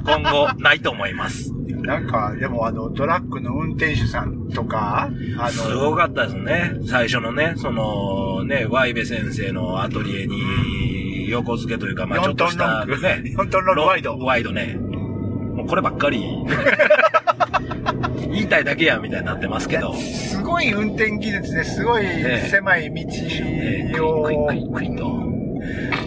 [0.08, 1.54] 今後、ないと思います。
[1.54, 6.72] なんか、でもあの、トラックの運転手さんとか、あすの、ごかったですね。
[6.86, 14.76] 最初のね、その、ね、ワイベ先生のアトリエに横付けというか、まあちょっとした、4トンロングね、4トンロングワイドワイドね。
[14.76, 16.24] もうこればっかり、
[18.32, 19.94] 言いたいだけや、みたいになってますけど。
[19.94, 25.37] すごい運転技術ですごいえ狭いね道を、クイックイックイックイッと。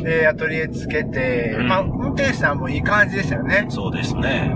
[0.03, 3.67] で、アトリエつけて、うんまあ、運転手さんもいい感じでしたよね。
[3.69, 4.51] そうですね。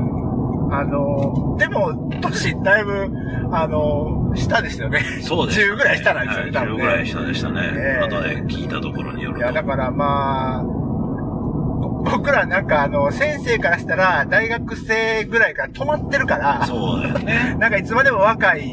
[0.70, 3.08] あの、でも、年だいぶ、
[3.52, 5.00] あの、下ですよね。
[5.22, 7.06] そうです、10ぐらい下なんですよね、多はい分10ぐらいね。
[7.06, 7.60] 下でしたね。
[7.74, 9.40] ええ後で聞いたところによると。
[9.40, 17.56] いや、だからまあ、ぼ僕らなんかあの、先生からしたら、大学生ぐらいから止まってるから、そうだよね。
[17.60, 18.64] なんかいつまでも若い、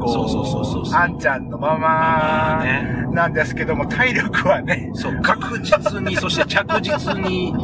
[0.00, 1.00] こそうそうそうそうそう。
[1.00, 2.64] あんちゃんのまま
[3.12, 7.54] なんですけども、体力はね、そう、確実に、 そして着実に、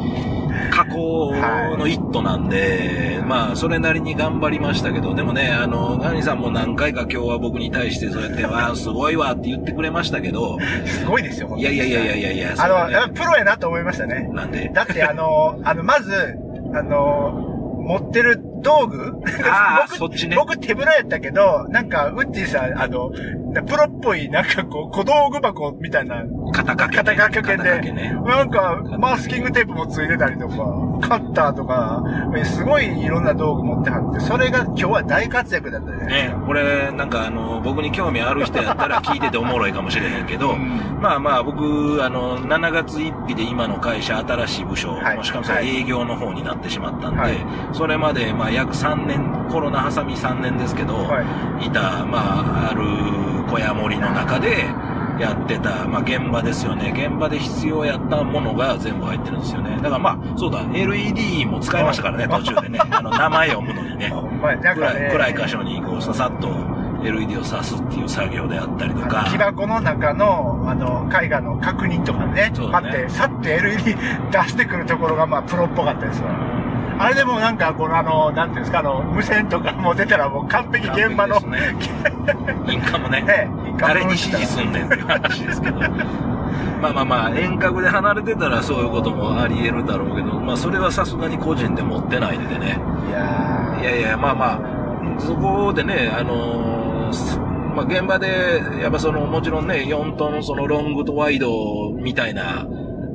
[0.71, 1.33] 加工
[1.79, 14.29] の一途なんで、まあ、それなりに頑張りましたけど、でもね、あの、ガニさんも何回か今日は僕に対してそうやって、わあ、 すごいわって言ってくれましたけど、すごいですよ、いやいやいやいやいやいや、あの、ねプロやなと思いましたね。
[14.33, 14.71] なんで？
[14.73, 16.37] だってあの、あの、まず、
[16.75, 17.53] あの、
[17.87, 19.13] 持ってる道具？
[19.23, 20.37] 僕そっちね。
[20.37, 23.11] 僕手ぶらやったけど、なんか、ウッディさん、あの、
[23.63, 28.15] プロっぽい、なんかこう、小道具箱みたいな、肩掛け、肩掛け肩掛けで、ね。
[28.25, 30.55] なんか、マスキングテープもついてたりとか、
[31.01, 32.03] カッターとか、
[32.37, 36.07] えすごいいろんな道具持ってはって、それが今日は大活躍だったね。
[36.07, 40.99] ね、これ、なんかあの、僕に興味ある人やったら 聞いてておもろいかもしれへんけど、うん。
[41.01, 45.25] まあまあ僕、あの、7月1日で今の会社、新しい部署、はい。
[45.25, 47.37] しかも営業の方になってしまったんで、はい。
[47.73, 51.23] それまで、まあ約3年、コロナ挟み3年ですけど、、は
[51.61, 52.83] いた、まあ、ある
[53.51, 54.67] 小屋森の中で、
[55.19, 56.93] やってた、まあ現場ですよね。
[56.95, 59.77] 現場で必要やったものが全部入ってるんですよね。
[59.77, 62.79] だからまあ、そうだ、LED も使いましたからね、途中でね。
[62.91, 64.13] あの、名前読むのにね。
[64.95, 66.49] ね、暗い箇所にこうささっと
[67.03, 69.27] LED を挿すっていう作業であったりとか。
[69.31, 76.31] 木箱の中の、あの、絵画の確認とかね、ねパって、さって LED 出してくるところが、まあ、プロっぽかったですわ。
[76.99, 81.77] あれでもなんか、このあの、なんていうんですか、あの、無線とかも出たらもう完璧現場の、ね
[82.69, 83.23] インカムね。
[83.23, 85.81] ね 誰に指示すんねんっていう話ですけど。
[86.81, 92.79] まあまあまあ、遠隔で離れてたらそういうこともあり得るだろうけど、まあそれはさすがに個人で持ってないんでね。
[93.09, 97.39] いやいやいや、まあまあ、そこでね、あのーす
[97.75, 101.49] まあ現場で、やっぱその、もちろんね、4トンそのロングとワイド
[101.95, 102.67] みたいな、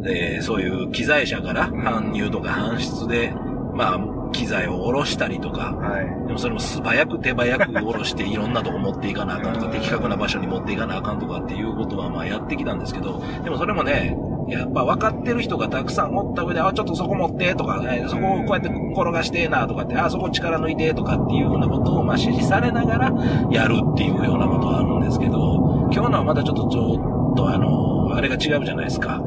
[0.05, 3.33] えーそういう機材車から搬入とか搬出で、
[3.81, 6.27] まあ、機材を下ろしたりとかー、はい。
[6.27, 14.15] でもそれも素早く手早く下ろしていろんなとこ持っていかなあかんとか、的確な場所に持っていかなあかんとかっていうことはまあやってきたんですけど、でもそれもね、
[14.47, 23.13] やっぱ分かってる人がたくさんおった上で、あ、ちょっとそこ持ってとか、えーそこをこうやって転がしてなとかって、あ、そこ力抜いてとかっていうようなことをまあ指示されながら
[23.51, 29.21] やるっていうようなことはあるんですけど、今日のはまたちょっとちょっとあの、あれが違うじゃないですか。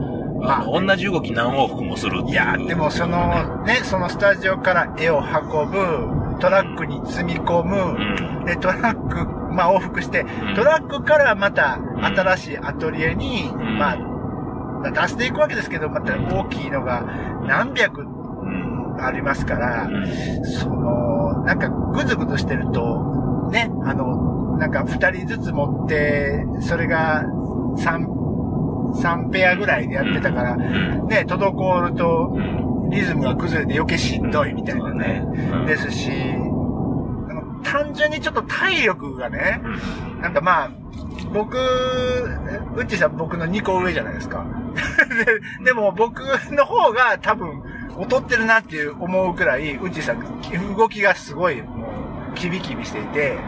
[0.47, 7.97] あの、同じ動き何往復もするいや、でもその、ね、そのスタジオから絵を運ぶ、トラックに積み込む、
[8.39, 8.45] うん。
[8.45, 10.27] で、トラックまあ往復して、ん。
[10.55, 13.79] トラックからまた新しいアトリエに、ん。
[13.79, 13.97] ま
[14.85, 17.03] あ、出していくわけですけど、また大きいのが
[17.47, 18.97] 何百うん。
[19.01, 20.45] ありますから、うん。
[20.45, 27.25] その、なんかぐずぐずしてると、ね、あの、なんか二人ずつ持って、それが
[27.77, 28.07] 三、
[28.95, 31.09] 三ペアぐらいでやってたから、うん。
[31.09, 32.91] ね、滞るとう、ん。
[32.91, 35.25] リズムが崩れて余計しんどいみたいなね。
[35.27, 35.67] うん。
[35.67, 36.11] ですし、
[37.65, 39.61] 単純にちょっと体力がね、
[40.15, 40.21] うん。
[40.21, 40.71] なんかまあ、
[41.33, 44.45] 僕、うっちーさん僕の2個上じゃないですか。
[45.61, 46.21] ででも僕
[46.53, 47.63] の方が多分
[47.99, 51.89] 劣ってるなっていう思うくらい、うっちーさん動きがすごいも
[52.33, 53.39] うキビキビしていて、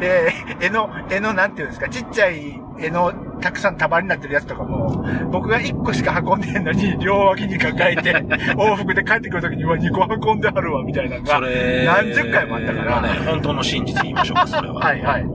[0.00, 8.12] で、絵の、絵のなんていうんですか、ちっちゃい絵のたくさん束になってるやつとかも、僕が1個しか運んでんのに、両脇に抱えて、
[8.56, 13.02] 往復で帰ってくるときに、うわ、2個運んであるわ、みたいなのが、何十回もあったから。
[13.02, 14.74] ね、本当の真実言いましょうか、それは。
[14.80, 15.26] はいはい。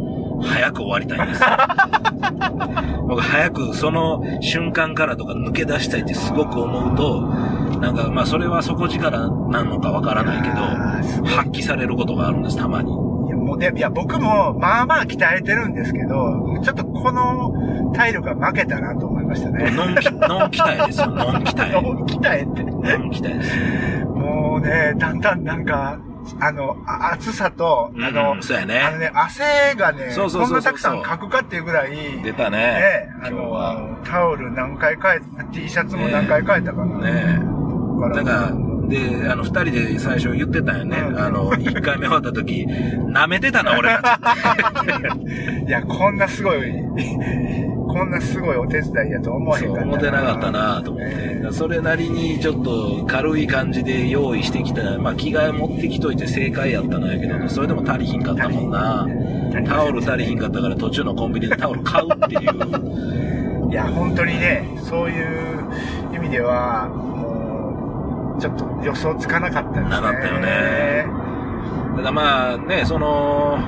[0.43, 1.43] 早く終わりたいんです。
[3.07, 7.21] 僕早くその瞬間からとか抜け出したいってすごく思うと、
[7.79, 10.55] なんかまあそれは底力なのかわからないけど、
[11.27, 13.10] 発揮されることがあるんです、たまに。
[13.41, 19.71] もうで、いや、僕も、まあまあ鍛えてるんですけど、ちょっとこの体力が負けたなと思いましたね。
[19.71, 21.71] ノンキ、ノン期待ですよ、 ノン期待。
[21.71, 22.63] ノン鍛えって。
[22.63, 24.05] ノン期待です。
[24.05, 25.99] もうね、だんだんなんか、
[26.39, 29.05] あの、あ暑さと、あの、うんそうやあのね。
[29.05, 32.57] ね、汗がね、そうそうそうそうこんなたくさんかくかっていうぐらい、出たね。
[32.57, 33.73] ね、あ今日は。
[33.73, 36.99] の、タオル何回変え、T シャツも何回変えたかな。
[36.99, 37.41] ね
[38.01, 40.97] だだから、で、あの、二人で最初言ってたよね。
[40.97, 44.19] うんあの、一回目終わった時、舐めてたな、俺た
[44.83, 45.65] ち。
[45.67, 46.61] いや、こんなすごい、
[47.87, 51.15] こんなすごいお手伝いやと思わへんかった思ってなかったなと思って。
[51.15, 54.97] えそれなりにちょっと軽い感じで用意してきた。
[54.99, 59.07] まあ着替え持ってきといて正解やったんやけど、それでも足りひんかったもんな。
[59.65, 63.71] タオル足りひんかったから途中のコンビニでタオル買うっていう。
[63.71, 65.65] いや、本当にね、そういう
[66.13, 66.89] 意味では、
[68.41, 69.89] ちょっと予想つかなかったですね。
[69.89, 71.05] なかったよね
[71.95, 73.59] ただまあね、その、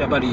[0.00, 0.28] やっぱり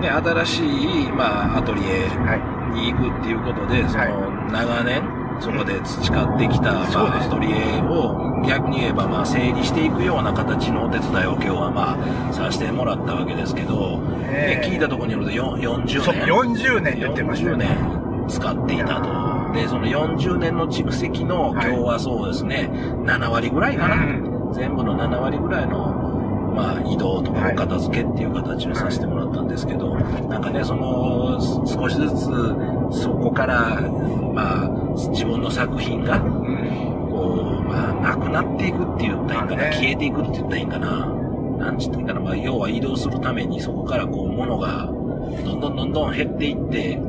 [0.00, 5.02] ね、新しい、まあ、アトリエはに行くっていうことで、そはいの、長年、
[5.40, 11.98] そこで培ってきた、まあ、アトリエを逆に言えば、まあ、整理していくような形のお手伝いを今日は、ま
[12.30, 14.00] あ、させてもらったわけですけど、
[14.32, 15.84] ええね、聞いたところによるとよん40い。
[15.84, 16.00] 年。
[16.00, 17.66] そう、40年言ってました40よね。
[18.26, 19.39] 年使っていたと。
[19.50, 21.76] ーで、その40年の蓄積の、今はい。
[21.76, 22.70] 日はそうですね、
[23.04, 23.94] 7割ぐらいかな。
[23.96, 23.98] う
[24.50, 24.52] ん。
[24.52, 27.54] 全部の7割ぐらいの、まあ、移動とかはい。
[27.54, 29.94] お片付けっていう形をさせてもらったんですけど、
[30.28, 33.80] なんかね、その、す少しずつ、そこから、
[34.34, 34.68] まあ、
[35.10, 41.06] 自分の作品が、こう、まあ、なくなっていくって言ったらいいんかな、消えていくって言ったらいいんかな。
[41.58, 44.86] なんちったらいいんかな、まあ、要は移動するためにそこからこう、物が、
[45.44, 47.00] どんどんどんどん減っていって、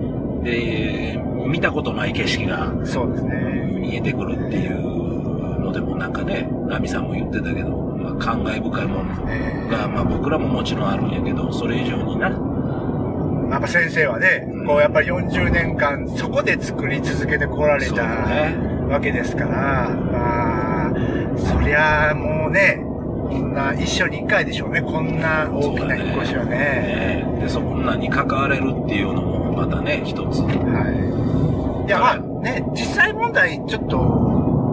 [0.44, 3.80] で、見たことない景色がそうですね。
[3.80, 14.66] 見えてくるっていうのでもなんかね、ガミさんも言ってたけど、まあ、感慨深いものえが、まあ僕らももちろんあるんやけど、それ以上にな、ーやっぱ先生はね、うん。
[14.66, 18.72] こうやっぱり40年間そこで作り続けてこられただね。
[18.88, 20.94] わけですから、まあ、
[21.38, 22.84] そりゃあもうね、
[23.32, 26.58] こんな一生に一回でしょうね、こんな大きな引っ越しはね。
[26.58, 30.42] ねで、そんなに関われるっていうのもまたね、一つ。
[30.42, 31.88] はい。
[31.88, 33.98] いや、まあね、実際問題、ちょっと、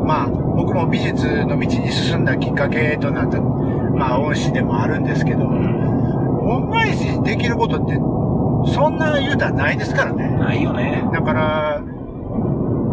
[0.04, 7.94] まあ、僕も美術の道に進んだきっかけとなった、まあ、恩師でもあるんですけど、恩返しできることって、
[8.74, 10.28] そんな言うたらないですからね。
[10.30, 11.04] ないよね。
[11.12, 11.82] だから、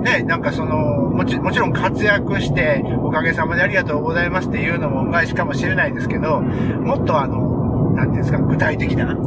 [0.05, 9.17] ね、なんかその、もちもちろん活躍して、おかげさまでありがとうございますっていうのも恩返しかもしれないですけど、もっとあの、なんていうんですか、具体的な、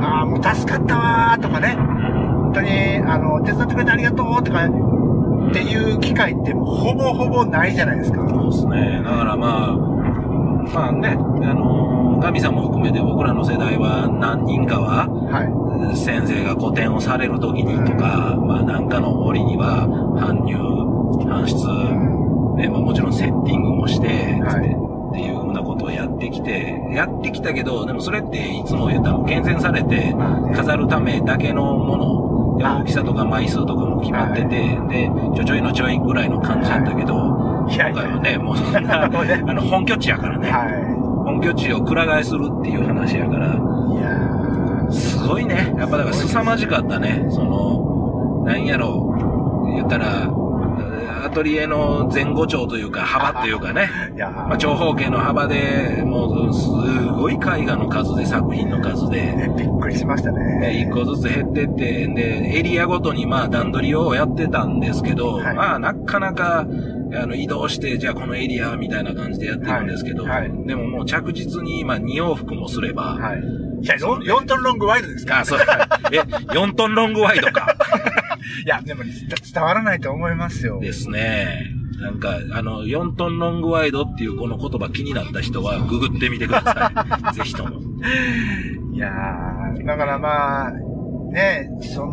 [0.00, 2.70] ああ、もう助かったわーとかね、本当に、
[3.04, 8.24] あの、手伝ってくれてありがとうとか、っていう機会ってもうほぼほぼないじゃないですか。
[8.28, 9.02] そうですね。
[9.04, 9.76] だからまあ、
[10.72, 11.99] まあね、あの、ガ
[12.30, 15.96] ミさんも含めて僕らの世代は何人かは、はい。
[15.96, 19.86] 先生が個展をされる時にとか、まあなんかの折には、
[20.18, 20.56] 搬入、
[21.24, 24.68] 搬出、でまあ、もちろんセッティングもして、つって、
[25.10, 30.14] っていうふうなことをやってきて、やってきたけど、でもそれっていつも言ったの、厳選されて、
[30.54, 32.82] 飾るためだけのもの、ではい。
[32.82, 40.50] 大きさとか枚数とかも決まってて、で、ちょちょいのちょいぐらいの感じだったけど、今回はね、もうそんな、あの、本拠地やからね、
[41.40, 43.56] 拠地をくら替えするっていう話やから、い。
[44.00, 45.74] やすごいね。
[45.76, 47.26] やっぱだから凄まじかったね。
[47.30, 49.14] その、なんやろ
[49.66, 50.26] う、言ったら、
[51.30, 60.58] アトリエの前後長というか、幅というかね、 まあ、長方形の幅で、もう、すごい絵画の数で、作品の数で、ねびっくりしましたね。
[60.58, 60.80] ね。
[60.80, 65.54] 一個ずつ減ってって、で、エリアごとにまあ段取りをやってたんですけど、はい。
[65.54, 66.66] まあなかなか、
[67.14, 70.40] あの、移動して、じゃあこのエリアみたいな感じでやってるんですけど、はい。
[70.40, 70.66] はい。
[70.66, 73.42] でももう着実に、まあ2往復もすれば、はい。
[73.82, 75.60] いや、4, 4トンロングワイドですかあ、そう、
[76.12, 77.76] え、4トンロングワイドか。
[78.64, 79.12] いや、でも伝
[79.52, 80.80] 伝わらないと思いますよ。
[80.80, 81.80] ですね。
[82.00, 86.92] なんか、あの、4トンロングワイドっていうこの言葉気になった人はググってみてくださ
[87.32, 87.34] い。
[87.36, 87.80] ぜひとも。
[88.92, 90.72] いやー、だからまあ、
[91.30, 92.10] ね、その、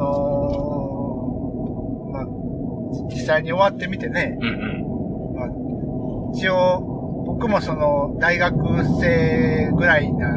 [2.11, 2.25] まあ、
[3.09, 4.55] 実際に終わってみてね、うんうん。
[5.35, 5.49] まあ、
[6.33, 8.55] 一応、僕もその、大学
[8.99, 10.27] 生ぐらいな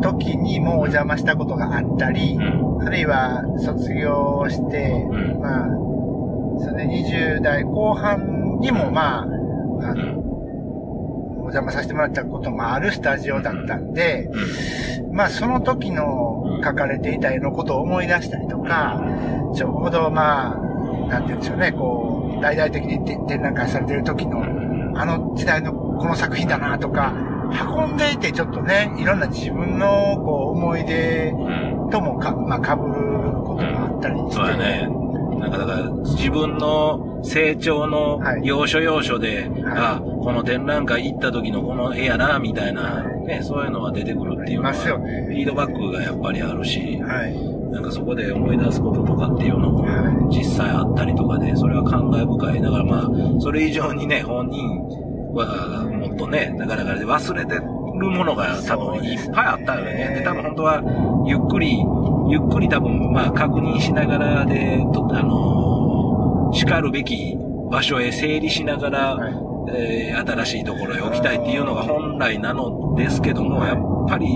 [0.00, 2.86] 時にもお邪魔したことがあったり、うん。
[2.86, 5.40] あるいは卒業して、うん。
[5.40, 5.68] まあ、
[6.60, 9.26] それで20代後半にもまあ、あ
[9.94, 10.20] の、
[11.50, 14.30] お邪魔させてもらったこともあるスタジオだったんで、
[15.12, 19.02] まあその時の書かれていた絵のことを思い出したりとか、
[19.54, 20.58] ちょうどまあ、
[21.08, 24.44] なんて言うんでしょうね、こう、大々的に展展覧会されてる時の、
[24.94, 27.12] あの時代のこの作品だなとか、
[27.50, 31.90] 運んでいてちょっとね、いろんな自分のこう思い出うん。
[31.90, 34.34] ともか、まあ被ることがあったりして。
[34.34, 34.88] そうやね。
[35.40, 47.60] なんかだから、自分の成長のはい要所要所で、はあ、この展覧会行った時のこの絵やな、みたいな、ね、そういうのが出てくるっていうのは、ありますよねフィードバックがやっぱりあるし、はい。
[47.70, 52.60] なんかそこで思い出すこととかっていうのもは実際あったりとかで、それは感慨深い。
[52.60, 54.60] だからまあ、それ以上にね、本人
[55.34, 60.16] はもっとね、なかなか忘れてるものが多分いっぱいあったよね。
[60.18, 61.78] で、多分本当は、ゆっくり、
[62.28, 67.36] ゆっくり多分まあ確認しながらで、とあのー、叱るべき
[67.70, 69.34] 場所へ整理しながら、はい。
[69.72, 74.26] えー新しいところへ置きたいっていうのが本来なのですけども、やっぱり、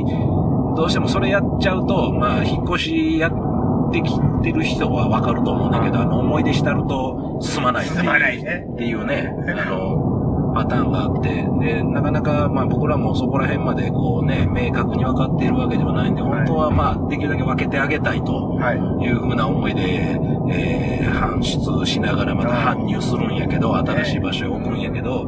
[0.77, 8.67] どうしてもそれやっちゃうと、まあ、引っ越しやってきてる人はわかると思うんだけど、あの、思い出したると進まないっていう進まないね。
[8.73, 10.14] っていうね、あの、
[10.55, 19.05] パターンがあって、で、なかなか、まあ僕らもそこら辺までこうね、明確に分かっているわけではないんで、本当はまあ、できるだけ分けてあげたいとはい。
[19.05, 20.19] いうふうな思いで、
[20.51, 25.27] えー、搬出しながらまた搬入するんやけど、新しい場所へ置くんやけど、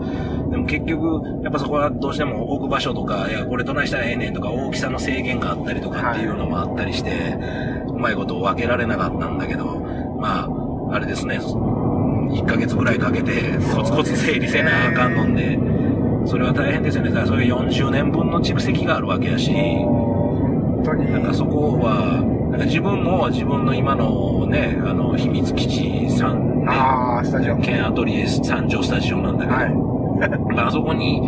[0.51, 7.11] でも結局、やっぱそこはどうしても置く場所とか、いや、これどないしたらええねんとか、大きさの制限があったりとかっていうのもあったりして、
[7.89, 9.81] うまいことを分けられなかったんだけど、
[10.21, 11.41] まあ、あれですね、
[12.31, 13.33] 1ヶ月ぐらいかけて、
[13.75, 15.59] コツコツ整理せなあかんのんで、
[16.27, 17.11] それは大変ですよね。
[17.11, 19.53] だからそれ40年分の蓄積があるわけやし。
[19.53, 27.57] なんかそこは、なんか自分も自分の今のね、あの、秘密基地さん、ね、ああ、スタジオ。
[27.59, 29.75] ケンアトリエ三条スタジオなんだけど、はい。
[30.55, 31.27] ま ああそこに、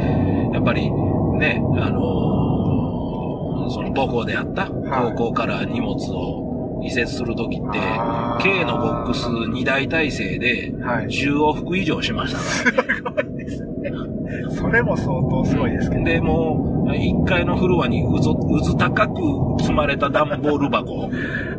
[0.53, 0.91] やっぱり
[1.39, 2.29] ね、あのー
[3.71, 6.48] その母校であった、はい高校から荷物を
[6.83, 7.79] 移設するときって
[8.41, 12.73] K のボックス2台体制で、はい10往復以上しました
[13.13, 13.47] からね。
[14.51, 16.05] それも相当すごいですけど。
[16.05, 19.15] で、もう、1階のフロアにうず、うず高く
[19.61, 21.11] 積まれた段ボール箱。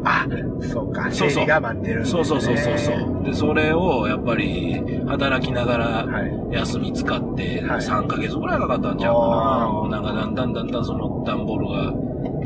[0.04, 0.28] あ、
[0.62, 1.12] そうか。
[1.12, 2.06] そうそうが待ってるね。
[2.06, 3.24] そうそうそうそうそう。
[3.24, 10.00] で、それをやっぱり働きながらはい休み使ってはい3ヶ月ぐらいかかったんちゃうかな。
[10.00, 11.94] なんかだんだんだんだんその段ボールが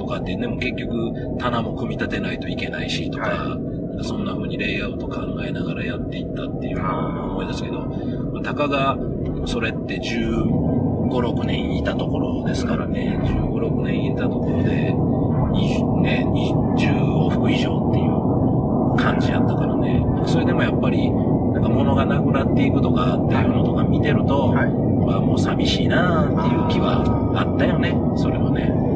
[0.03, 8.97] とかって、でも結局棚も組み立てないといけないしとか、はそんな風にレイアウト考えながらやっていったっていうのを思い出すけど、まあたかが
[9.45, 20.03] それって15、6年いたところですからね、15、6年いたところで、20ね、20往復以上っていう感じやったからね。
[20.25, 27.03] それでもやっぱり、なんか物がなくなっていくとかっていうのとか見てると、はいまあもう寂しいなっていう気は
[27.35, 28.92] あったよね、それはね。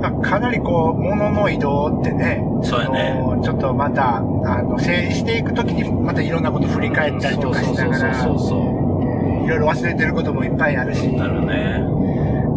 [0.00, 3.20] まあ、かなりこう、物の移動ってね、そうやね。
[3.42, 11.08] ちょっとまた、あの、整理していくときに、またいろんなこと振り返ったりとかしながら、そうそうそういろいろ忘れてることもいっぱいあるし。
[11.12, 11.78] なるね。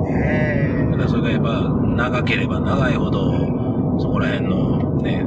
[0.09, 5.25] ねだからそれがやっぱ長ければ長いほど、そこら辺のね、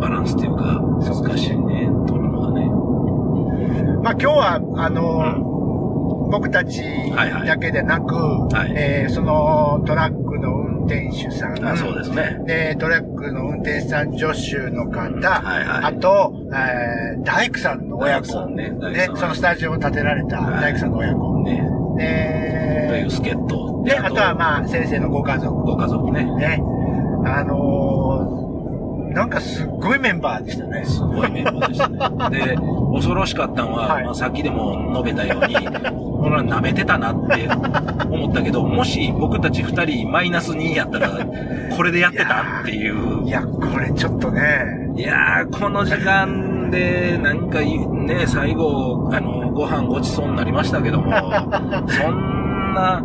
[0.00, 2.66] バランスっていうか、難しいね、取るのがね。
[4.02, 5.50] まあ今日は、あの、
[6.30, 6.82] 僕たち
[7.46, 8.72] だけでなく、はい。
[8.76, 10.19] えーそのトラッ
[10.80, 12.40] 運転手さん、あそうですね。
[12.46, 21.42] で、トラックの運転手さん助手の方、はいはいあと、えー大工さんの親子、ね大工でさんそのスタジオを建てられたはい大工さんの親子。
[21.44, 21.62] ね。
[22.88, 23.82] とでいう助っ人。
[23.84, 25.54] で、あとはまあ先生のご家族。
[25.62, 26.24] ご家族ね。
[26.24, 26.62] ね。
[27.24, 28.40] あのー
[29.10, 30.84] なんかすっごいメンバーでしたね。
[30.84, 32.38] すごいメンバーでしたね。
[32.46, 32.56] で、
[32.92, 35.56] 恐ろしかったのは、はいまあ、さっきでも述べたように、
[36.20, 37.48] 俺は舐めてたなって
[38.10, 41.08] 思ったけど、もし僕たち二人マイナス2やったら、
[41.76, 43.26] これでやってたっていう。
[43.26, 51.12] いや、これちょっとね、いやー、この時間で、なんかいね、最後、あの、ご飯ごちそうになりましたけども、
[51.88, 53.02] そんな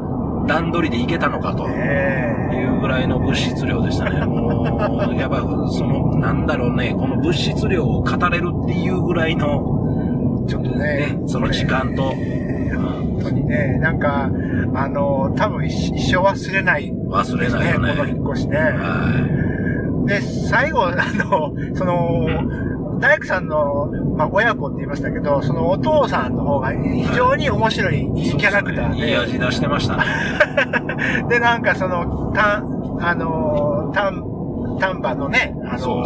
[0.48, 1.68] 段取りでいけたのかと。
[1.70, 4.26] えいうぐらいの物質量でしたね。
[4.26, 9.75] もう、やっぱ、その、なんだろうね、この物質量を語れるっていうぐらいの、え
[10.48, 14.30] ちょっとねね、その時間と、本当にね、なんか、
[14.76, 18.58] あの、多分一一生忘れない忘れないよねこの引っ越しね。
[18.58, 22.28] はで、最後、あの、その、
[23.00, 28.30] 大工さんの、まあ、親子って言いましたけど、そのお父さんの方が非常に面白い、いい。
[28.30, 30.04] いキャラクターで、いい味出してましたね。
[31.30, 34.24] で、なんかその、たん、あの、丹、
[34.80, 36.06] 丹波のね、あの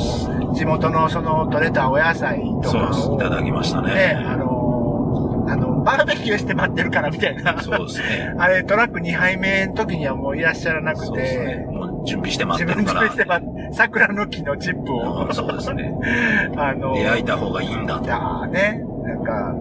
[0.53, 2.71] 地元のその取れたお野菜と。
[2.71, 4.23] かを、いただきましたね、ね。
[4.25, 7.61] あの、あの、バーベキューして待ってるからみたいな。
[7.61, 8.33] そうですね。
[8.37, 11.65] あれ、トラック2杯目の時にはもういらっしゃらなくそうですねて、。
[11.71, 13.01] もう準備して待ってるから。
[13.01, 15.93] でして待って、桜の木のチップをう、んそうですね。
[16.55, 18.05] あの、焼いた方がいいんだと。
[18.05, 19.55] いやーね、なんか、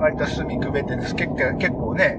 [0.00, 1.14] 割と隅くべてです。
[1.14, 2.18] 結構、結構ね、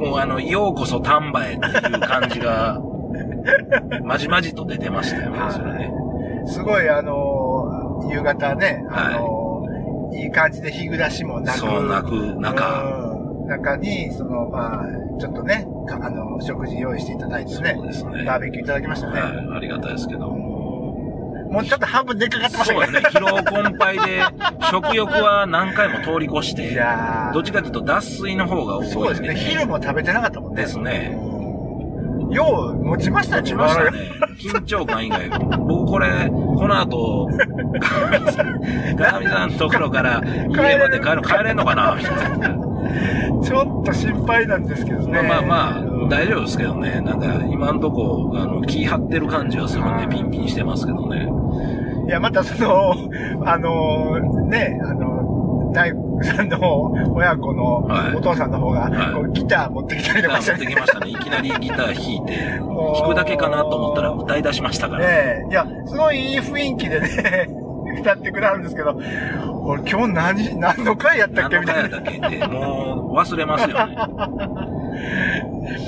[0.00, 2.80] もうあの、ようこそ丹波へっていう感じが、
[4.04, 5.92] まじまじと出てましたよね、それね。
[6.46, 9.62] すごいあの、夕方ね、あの、
[10.12, 13.20] い、い感じで日暮らしもなく、そうなく中、うん
[13.50, 14.86] 中に、その、まあ、
[15.18, 18.24] ちょっとね、かあの、食事用意していただいてねそうですね。
[18.24, 19.20] バーベキューいただきましたね。
[19.20, 20.28] はい、ありがたいですけど。
[20.28, 23.00] もうちょっと半分出かかってましたそうですね。
[23.12, 24.22] 疲労困憊で、
[24.70, 29.34] 食欲は何回も通り越しいて、やーどっちかというと脱水の方が多いんで、そうですね。
[29.34, 30.62] 昼も食べてなかったもんね。
[30.62, 31.18] ですね。
[32.30, 33.42] よう持ちましたね。
[33.42, 33.90] 落ちましたね。
[34.38, 35.28] 緊張感以外。
[35.58, 37.28] 僕これ、この後、
[38.96, 42.70] ガナミさんのところから家まで帰る、帰れんのかなみたいな。
[43.42, 45.12] ちょっと心配なんですけどね。
[45.12, 47.00] まあまあまあ、うん大丈夫ですけどね。
[47.00, 51.28] なんか、今んとこ、あの、気張ってる感じはするんで、ピンピンしてますけどね。
[52.08, 52.94] いや、またその、
[53.46, 54.18] あの、
[54.48, 55.19] ね、あの、
[55.72, 58.90] 大工さんの親子のはいお父さんの方が、
[59.32, 61.10] ギター持ってきたりとかしてってきましたね。
[61.10, 65.06] いきなりギター弾いて、弾くだけかなと思ったら歌い出しましたから。
[65.06, 65.50] ねえ。
[65.50, 67.48] いや、すごいいい雰囲気でね、
[68.00, 68.98] 歌ってくれはるんですけど、
[69.64, 71.90] 俺今日何、何の回やったっ何のけみたいな。
[71.90, 73.96] 回やったっけって、もう忘れますよね。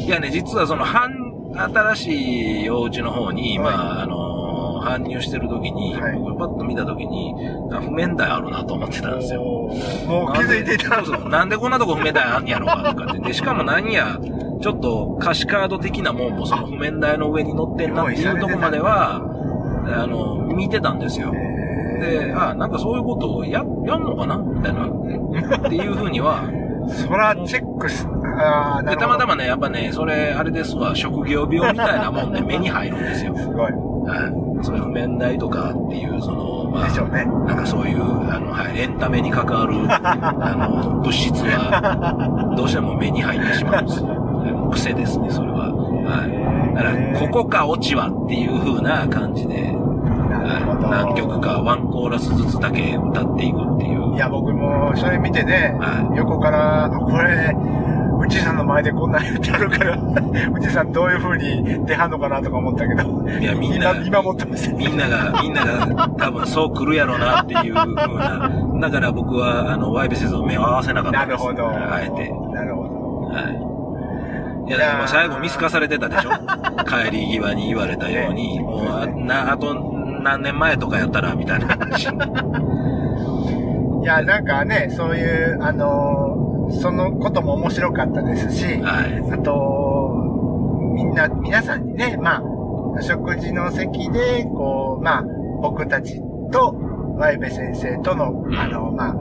[0.06, 1.10] いやね、実はその、半、
[1.54, 4.21] 新しいお家の方に、はいまあ、あの、
[4.82, 7.34] 搬入してる時に、はい僕パッと見た時に、
[7.70, 9.42] あ譜面台あるなと思ってたんですよ。
[9.42, 11.04] もう気づいていた。
[11.04, 11.28] そう。
[11.28, 13.20] なんでこんなとこ譜面台あんやろかとかって。
[13.20, 14.18] で、しかも何や、
[14.60, 19.16] ちょっと歌詞カード的なもんもその譜面台の上に載ってんなっていうとこまでは、
[19.86, 21.32] あの、見てたんですよ。
[21.32, 24.36] で、あ、なんかそういうことをや、やんのかな？
[24.36, 24.86] みたいな。
[24.86, 26.44] っていうふうには。
[26.88, 28.08] そら、チェックす、
[28.38, 28.96] あで。
[28.96, 33.36] たまたまね、やっぱね、それ、あれですわ、職業病みたいなもんで目に入るんですよ。
[33.38, 33.72] すごい。
[34.04, 34.64] はい。
[34.64, 37.24] それ譜面台とかっていう、その、まあ、ね。
[37.46, 44.68] なんかそういう、あの、はい、エンタメに関わる、 あの、物質は、どうしても目に入ってしまうんですよ。
[44.72, 45.72] 癖ですね、それは。
[45.72, 46.74] はい。
[46.74, 49.76] だから、ここかオチはっていう風な感じで、
[50.90, 54.14] 何曲かワンコーラスずつだけ歌っていくっていう。
[54.14, 57.54] いや、僕もそれ見てね、はい横から、あこれ、
[58.22, 59.96] うちさんの前でこんなんやってあるから、
[60.54, 63.02] うちさんどういう風に出はんのかなとか思ったけど、
[63.40, 64.76] いや、みんな、今、見守ってました。
[64.76, 68.50] みんなが、みんなが多分そう来るやろなっていう風な。
[68.80, 71.44] だから僕は、あの、ワイベセズを目を合わせなかったです。
[71.44, 71.68] なんるほど。
[71.68, 72.32] あえて。
[72.54, 72.90] なるほど。
[73.34, 74.68] はい。
[74.68, 76.30] いや、だか最後見透かされてたでしょ？
[76.84, 79.74] 帰り際に言われたように、 もうあ、な、あと
[80.22, 82.04] 何年前とかやったら、みたいな話。
[82.04, 82.08] い
[84.04, 89.32] や、なんかね、そういう、あのーそのことも面白かったですし、はい。
[89.32, 90.14] あと、
[90.94, 92.42] みんな、皆さんにね、ま
[92.98, 95.24] あ、食事の席で、こう、まあ、
[95.60, 96.20] 僕たち
[96.50, 96.74] と、
[97.16, 99.14] ワイベ先生との、うんあの、まあ、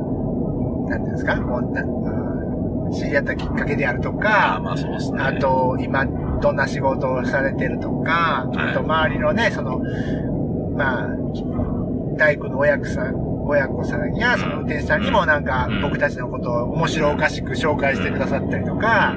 [0.90, 5.22] なんていうんですか、こうなうん知り合ったきっかけであるとあか、まあそうですね。
[5.22, 6.06] あと、今、
[6.42, 9.80] どんな仕事をされてるとか、はいあと、周りのね、その、
[10.76, 11.08] まあ、
[12.18, 19.16] 大工の親子さん、親子さんや、その運転手さんにもなんかうん、僕たちのことを面白おかしく紹介してくださったりとか、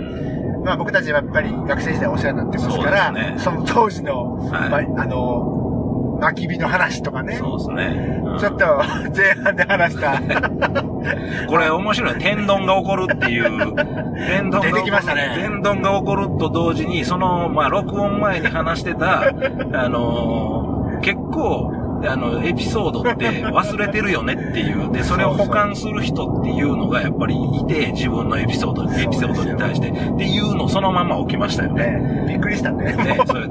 [0.65, 3.35] まあ僕たちはやっぱり学生時代お世話になってますから、そね。
[3.39, 4.89] その当時の、はい。
[4.89, 8.23] まあ、あの、焚き火の話とかね、そうですね。
[8.25, 8.39] うん。
[8.39, 8.65] ちょっと
[9.15, 10.21] 前半で話した、
[11.49, 12.15] これ面白い。
[12.19, 13.75] 天丼が起こるっていう。
[14.27, 14.73] 天丼が起こる。
[14.73, 15.37] 出てきましたね。
[15.37, 19.25] 天丼が起こると同時に、その、まあ、録音前に話してた、
[19.73, 31.87] あのー結構、で、あの、エピソードって忘れてるよねっていう、で、それを保管する人っていうのがやっぱりいて、自分のエピソード、エピソードに対して、っていうのそのまま起きましたよね。
[31.87, 32.93] ねびっくりしたね。
[32.93, 33.49] ね、それ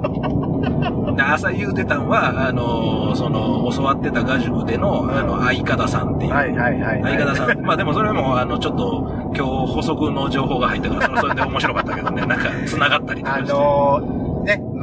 [1.16, 6.34] で朝言うてたんは、あの、その、教わってた画塾での、あの、相方さんっていう。
[6.34, 7.02] はいはいはい。
[7.04, 7.62] 相方さん。
[7.62, 13.54] まあでもそれも、あの、ちょっと、今日補足の情報が入ったから、それはそれで面白かったけどね、なんか、繋がったりとかあして。
[13.54, 14.23] のー、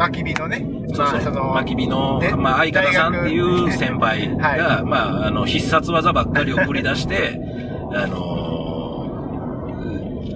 [0.09, 0.65] き火のね。
[0.97, 7.41] まあその、まきびのね、まあ、相方さんっていう先輩が、はまあ、あの、必殺技ばっかりを繰り出して、
[7.93, 8.47] あの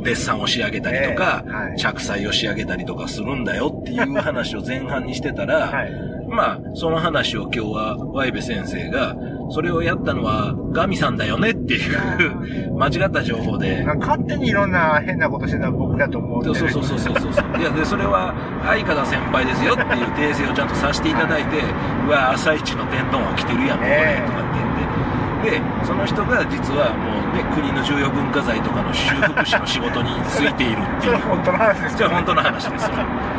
[0.01, 5.93] ー、デッサンを仕上げたりとか、ええはい着彩を仕上げたりとかするんだよっていう話を前半にしてたら、はい。
[6.29, 9.17] まあ、その話を今日は、ワイベ先生が、
[9.51, 17.61] それをやったのは、ガミさんだよねっていう、間違った情報で、勝手にいろんな変なことしてた僕だと思うんで、そうそうそうそうそうそう。
[17.61, 18.35] いや、で、それは、
[18.65, 21.59] 相方先輩ですよっていう訂正をちゃんとさせていただいて、
[22.07, 25.24] うわ、朝一の天丼は来てるやん、これ、ええとかって言って。
[25.45, 31.13] で、その人が実はもうね、国の重要文化財とかの修復師の仕事についているっていう。
[31.13, 32.97] それ本当の話ですじゃあ本当の話ですよ。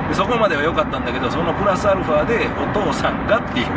[0.09, 3.67] でそこまでは良かったんだけど、そのプラスアルファでお父さんがっていう、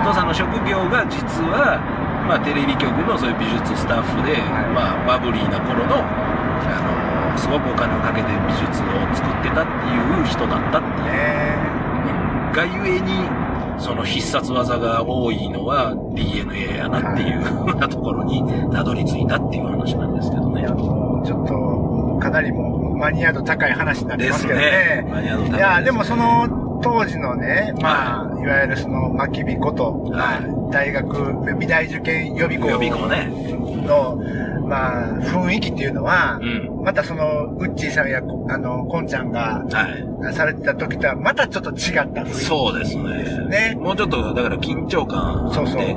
[0.00, 1.80] お父さんの職業が実は、
[2.28, 11.12] まあテレビ局のそういう美術スタッフで、はいまあバブリーな頃の、あのすごくお金をかけて美術を作ってたっていう人だったっていう。
[11.12, 11.74] ね
[12.54, 13.26] がゆえに、
[13.78, 20.72] その必殺技が多いのは DNA やなっていうふうなところにたどり着いたっていう話なんですけどねいや。
[20.72, 25.08] もうちょっと、かなりもうマニア度高い話になりでますすけどねね。。
[25.10, 33.30] マニアのいや、でもその当時のね、まあ、いわゆるその、巻き火こと、まあはい大学、美大受験予備校予備校ね。
[33.86, 34.16] の、
[34.66, 36.82] まあ、雰囲気っていうのは、うん。
[36.82, 40.34] またその、ウッチーさんや、あの、コンちゃんがはい。
[40.34, 41.76] されてた時とは、またちょっと違っ
[42.12, 42.34] た雰囲気。
[42.34, 43.74] そうですね。
[43.74, 45.96] ねもうちょっと、だから緊張感そうそうで、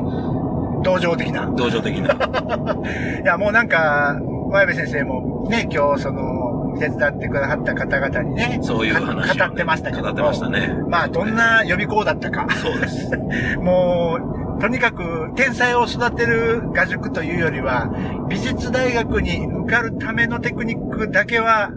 [0.84, 1.52] 同情的な。
[1.56, 2.14] 同情的な。
[3.24, 4.20] いや、もうなんか、
[4.52, 12.48] ワイベ先生もね、今日その、手伝ってくださった方々にね、そういう話をねか語ってましたけども語ってましたねまあ、どんな予備校だったか。
[12.56, 13.12] そうです。
[13.60, 14.18] も
[14.58, 17.92] う、とにかく、天才を育てる画塾というよりは、
[18.30, 21.72] 美術大学に受かるためのテクニックだけは、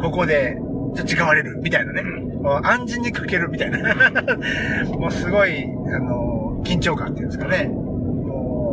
[0.00, 0.56] ここで
[0.94, 2.02] 培われる、みたいなね。
[2.02, 3.78] もう暗示にかけるみたいな。
[4.98, 7.70] もうすごい、あの、緊張感っていうんですかね。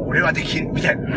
[0.09, 1.07] 俺はできる、みたいな。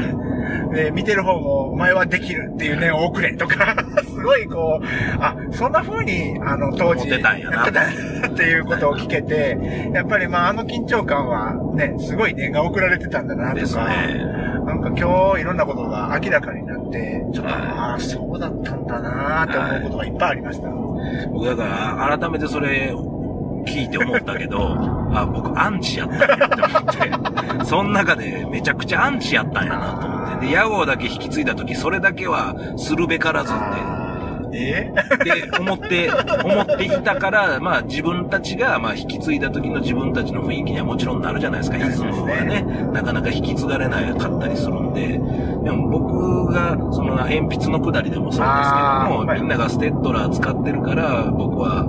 [0.72, 3.74] で、見てる方も、お前はできるっていう念を送れとか、
[4.04, 4.84] すごいこう、
[5.18, 9.58] あ、そんな風に、あの、当時、思ってたんやなやってたっていうことを聞けて、
[9.94, 14.42] やっぱりまあ、あの緊張感はね、すごい念が送られてたんだなとか、ね。
[14.64, 20.68] なんか今日いろんなことが明らかになって、ちょっと、はいああ、そうだったんだなって思うことがいっぱいありました。
[21.32, 22.94] 僕だから、改めてそれ、
[23.64, 24.76] 聞いて思ったけど、
[25.14, 30.46] あ、僕アンチやったんやって思って、その中でめちゃくちゃアンチやったんやなと思って。
[30.46, 34.02] で、屋号だけ引き継いだ時、それだけはするべからずって、
[34.54, 34.92] え？
[35.14, 36.10] って思って、
[36.44, 41.78] 思っていたから、まあ自分たちが、まあ引き継いだ時の自分たちの雰囲気にはもちろんなるじゃないですか。
[41.78, 45.08] イズムはね、なかなか引き継がれなかったりするんで。
[45.64, 48.78] でも僕が、その鉛筆のくだりでもそうですけ
[49.10, 51.86] ども、みんながステッドラー使ってるから、僕は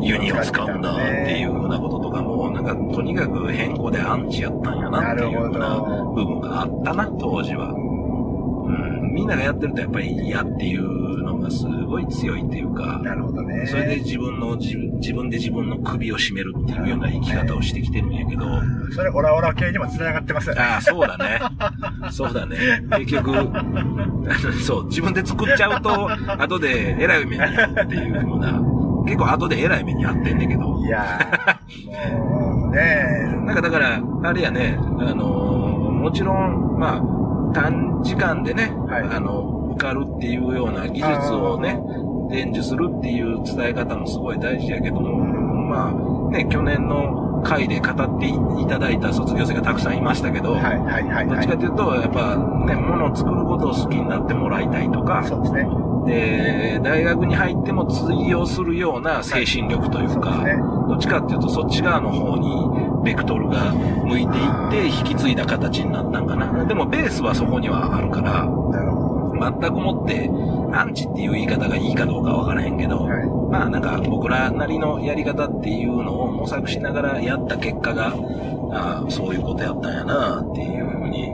[0.00, 5.80] ユニを使うんだっていうふうなこととかも、なんかとにかく変更でアンチやったんやなっていうような
[6.14, 7.72] 部分があったな、当時は。
[7.72, 13.66] うん、みんながやってるとやっぱり嫌っていうのがすごい強いっていうか、なるほどね。
[13.66, 18.44] それで自分の自分、自分で自分の首を絞めるっていうような生き方をしてきてるんやけど、
[18.94, 20.62] それオラオラ系にも繋がってますよね。
[20.62, 21.40] ああ、そうだね。
[22.10, 22.56] そうだね。
[22.98, 23.32] 結局、
[24.64, 28.71] そう、自分で作っちゃうと、後で偉い目に遭うっていうふうな、
[29.04, 34.82] 結構後で偉い目に遭ってんねんけど、いやー、もうねなんかだから、あれやね、あ
[35.14, 35.72] のー
[36.02, 41.78] もちろん、まあ、短時間でね、はいあの、受かるっていうような技術をね、
[42.28, 51.46] 伝授するっていう伝え方もすごい大事やけども、まあ、ね、去年の回で語っていただいた卒業生がたくさんいましたけど、はいはいはいどっはい。
[51.46, 52.36] ちかというと、やっぱ
[52.66, 55.66] ね、物を作ることを好きになってもらいたいとか、そうですね。
[56.06, 66.64] で、大学に入っても通用するような精神力というか、そうですねどっちかっていうとそっち側の方にベクトルが向いていって引き継いだ形になったんかな。
[66.66, 68.48] でもベースはそこにはあるから、
[69.50, 70.30] 全くもって
[70.72, 73.04] アンチっていう言い方がいいかどうかわからへんけど、ど。
[73.04, 73.26] はい。
[73.50, 78.14] まあなんか僕らなりのやり方っていうのを模索しながらやった結果が、
[78.72, 81.28] ああそういうことやったんやなっていうふうに、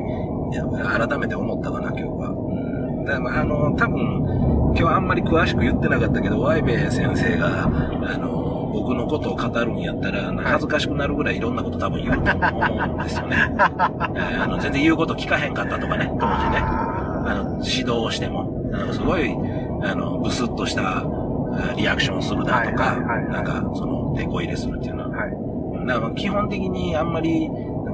[0.83, 2.29] 改めて思ったかな今日は。
[2.31, 7.69] うんだからまああの、多分、今日あんまり詳しく言ってなかったけど、ワイベ先生が、あ
[8.19, 13.37] の、僕のことを語るんやったら、恥ずかしくなるぐらいいろんなこと多分言うと思うんですよね。
[13.37, 16.59] え ーあの全然言うこと聞かへんかったとかね、当時ね。
[16.61, 19.35] あの、指導をしても、なんかすごい、
[19.83, 21.05] あの、ブスッとしたあ
[21.77, 22.97] リアクションするだとか、
[23.31, 25.17] なんか、その、手こ入れするっていうのは。
[25.17, 25.87] はい。
[25.87, 27.49] だから基本的にあんまり、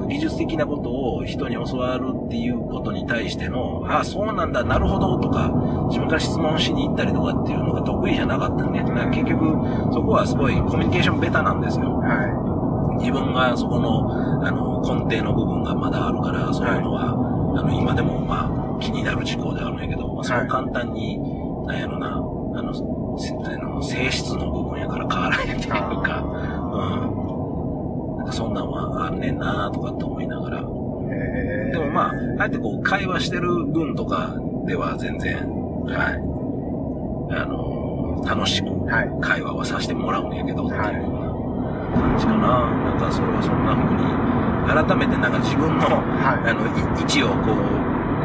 [0.06, 5.50] 技術的なことを人に教わるっていうことに対しての、ああ、そうなんだ、なるほど、とか、
[5.88, 11.98] 自分から質問しに行ったりとかっていうのが得意じゃなかったんで、だから結局、そこはすごいコミュニケーションベタなんですよ。
[11.98, 17.10] は自分がそこの、あの、根底の部分がまだあるから、そういうのは、
[17.58, 21.18] あの、今でも、まあ、気になる事項であるんやけど、まあ、そう簡単に、
[21.66, 22.72] なんやろな、あの、
[23.18, 28.16] せあの性質の部分やから変わらへんっていうか、うん。
[28.18, 28.73] なんかそんなんは
[29.06, 30.60] あんねんなとかって思いながら。
[30.60, 34.34] でもまあ、あえてこう、会話してる分とか
[34.66, 35.36] では全然、
[35.86, 37.36] はい。
[37.36, 42.38] あの、楽しくはい会話はさせてもらうんやけど、っていうよはいうな感じかな。
[42.38, 44.04] なんかそれはそんな風に、
[44.86, 47.54] 改めてなんか自分の、はいあの、い位置をこう、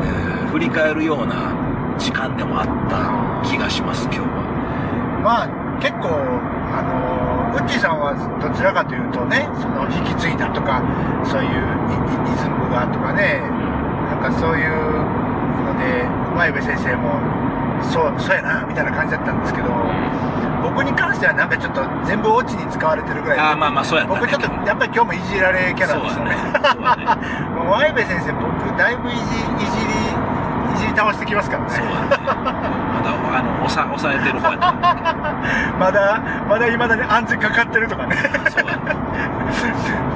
[0.05, 1.53] えー振り返るような
[1.99, 5.21] 時間でもあった気がします、今日は。
[5.23, 5.47] まあ、
[5.79, 10.81] 結構、あの、ウッディさんはどちらかというとね、その引き継いだとか、
[11.25, 11.49] そういう
[12.25, 13.41] リズムがとかね、
[14.09, 14.69] なんかそういう
[15.65, 17.19] ので、前部先生も、
[17.81, 19.69] そう、そうやな、みたいな感じだったんですけど、
[20.61, 24.19] 僕に関してはなんかちょっと全部オチに使われてるぐらいでああ、まあまあ、そうやったね。
[24.19, 26.35] 僕ちょっと、やっぱり今日もいじられキャラですよね。
[27.55, 29.21] もう、ワイベ先生、僕、だいぶいじ、い
[29.71, 29.93] じり、
[30.75, 31.69] いじり倒してきますからね。
[31.69, 32.88] そうだね。
[32.99, 34.73] まだ、あの、抑え抑えてる方やった。
[35.79, 38.15] まだ、まだ未だに安全かかってるとかね。
[38.49, 38.99] そうだね。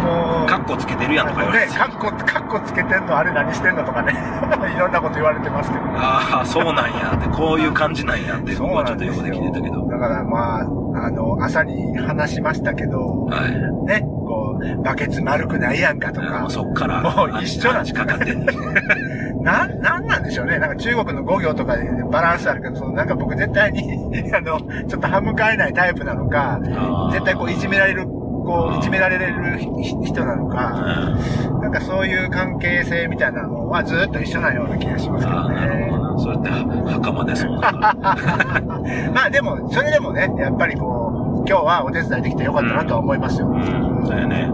[0.03, 1.71] もう、カッコつけてるやんとか言われて。
[1.71, 4.13] ね、カッコ、カッコつけてんの、あれ何してんのとかね。
[4.75, 5.83] いろんなこと言われてますけど。
[5.95, 9.87] ああ、そうなんやって、こういう感じなんやって、僕はちょっと横で聞いてたけど。
[9.87, 13.85] だからまあ、あの、朝に話しましたけど、はい。
[13.87, 18.53] ね、こう、バケツ丸くないやんかとかもう、そっから、もう一緒なんかかってんの。
[19.43, 20.57] なん、なんなんでしょうね。
[20.57, 23.99] なんか中国の語行とかでバランスあるけど、そのなんか僕絶対に、
[24.33, 26.59] あの、ちょっと歯向かえないタイプなのか、
[27.11, 31.17] 絶対こういじめられる、こう、いじめられるひ人なのか、
[31.61, 35.97] なんかそういう関係性みたいなのはずっと一緒なような気がしますけどねほ。
[35.97, 36.19] どな。
[36.19, 36.49] それって、
[36.91, 37.95] 袴でそうだな。
[39.13, 43.47] まあでも、それでもね、やっぱりこう、今日はお手伝いできてよかったなとは思いますよ。
[43.47, 44.49] うん、そうやね。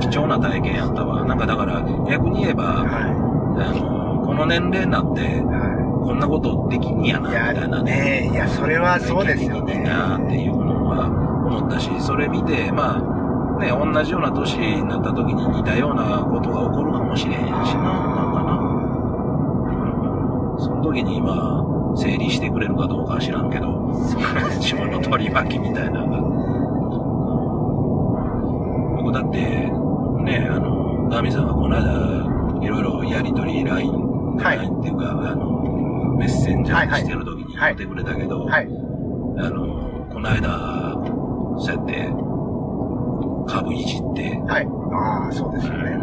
[0.00, 1.24] 貴重な体験やったわ。
[1.24, 4.03] なんかだから、逆に言えば、はあの、
[4.34, 5.40] この年齢になって、
[6.04, 7.54] こんなことできんやな、い。
[7.54, 7.92] みたいなね。
[8.26, 9.84] ねいや、それはそうですよいいね。
[9.84, 11.06] なっていうのは
[11.46, 17.64] 思ったし、それ見て、まあ、ね、同じような年になった時に似たようなことが起こるかもしれへんしな、なん
[18.34, 18.58] かな。
[20.58, 21.64] その時に今、
[21.96, 23.68] 整理してくれるかどうかは知らんけど、
[24.58, 26.20] 自分の取り巻きみたいなのが。
[29.00, 29.38] 僕だって、
[30.24, 34.03] ね、あの、ガミさんがこの間、いろいろやりとり、LINE、
[34.42, 34.90] はいってい。
[34.90, 37.76] うか、あの、メッセンジャーしてる時にはい。
[37.76, 38.68] 言ってくれたけど、はい。
[39.38, 40.94] あの、この間、
[41.58, 42.12] そうやって、
[43.46, 44.68] 株いじって、はい。
[44.92, 45.98] ああ、そうですよね。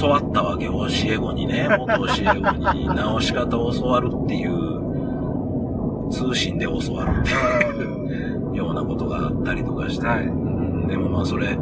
[0.00, 10.26] 教わったわけ、教え子にね、 元教え子に直し方を教わるっていう、通信で教わるっていう ようなことがあったりとかして、はい。
[10.26, 10.54] うん
[10.86, 11.58] でもまあそれ、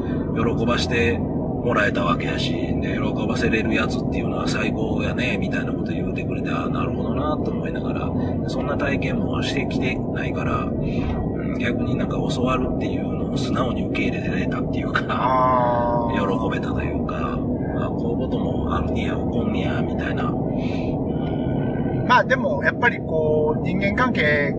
[0.57, 1.21] 喜ばして
[1.63, 8.11] もらえたわけやし、で、喜ばせれるやつっていうのは最高やね、みたいなこと言うてくれて、ああ、なるほどな、と思いながら、
[8.49, 16.09] そんな体験もしてきてないから、うん逆になんか教わるっていうのを素直に受け入れられたっていうか。
[16.13, 17.39] 喜べたというか、
[17.79, 20.33] あこういうこともあるにや、起こんにや、みたいな。
[22.09, 24.55] まあでも、やっぱりこう、人間関係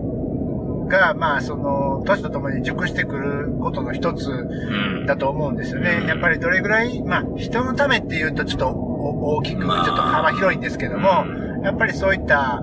[0.86, 5.06] が、まあその、年とともに熟してくることの一つうん。
[5.06, 6.04] だと思うんですよね。
[6.06, 9.82] やっぱりどれぐらい、まあ人のためっていうとちょっとお大きく、ちょまあ。
[9.82, 11.08] っと幅広いんですけども、
[11.62, 12.62] やっぱりそういった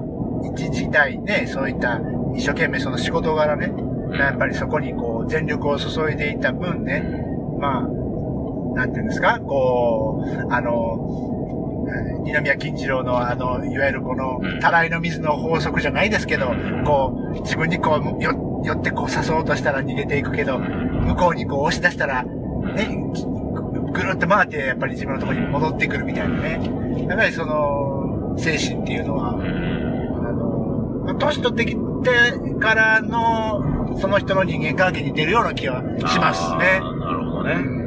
[0.55, 1.99] 一時代ね、そういった
[2.35, 3.73] 一生懸命その仕事柄ね、
[4.17, 7.03] やっぱりそこにこう全力を注いでいた分ね、
[7.59, 7.81] まあ、
[8.75, 11.07] なんていうんですか、こう、あの、
[12.23, 16.53] 二宮金次郎のあの、いわゆるこのうん、たらいの水の法則じゃないですけど、
[16.85, 22.31] こう、自分にこう、よ、寄ってこう誘おうとしたら逃げていくけど、向こうにこう押し出したら、ね、
[23.93, 26.59] ぐるっと回ってやっぱり自分のところに戻ってくるみたいなね。
[27.07, 31.79] やっぱりその、精神っていうのは、あの、まあ年取ってきて
[32.59, 36.79] からの、その人の人間関係に出るような気はしますね。
[36.99, 37.81] なるほどね。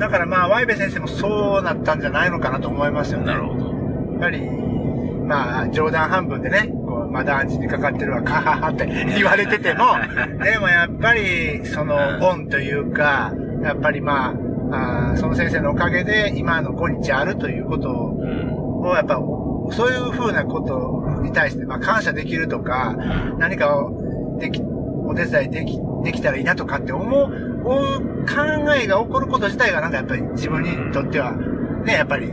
[0.00, 3.26] だからまあ、ワイベ先生もそうなったんじゃないのかなと思いますよね。
[3.26, 3.66] なるほど。
[3.66, 4.50] やっぱり、
[5.24, 6.72] まあ、冗談半分でね、
[7.12, 9.84] まあ男児にかかってるわ、カハハって言われてても、
[10.42, 13.32] でもやっぱり、その、恩というか、
[13.62, 14.34] やっぱりま
[14.70, 19.16] あ、あーその先生のおかげで今の今日あるということを、やっぱ、
[19.70, 22.96] そういうふうなことに対して、まあ感謝できるとか、
[23.38, 24.62] 何かをでき、
[25.04, 27.24] お手伝いでき、できたらいいなとかって思う、
[27.64, 27.82] 思う
[28.26, 31.32] 考えが起こること自体がなんかやっぱり自分にとっては、
[31.84, 32.32] ね、やっぱり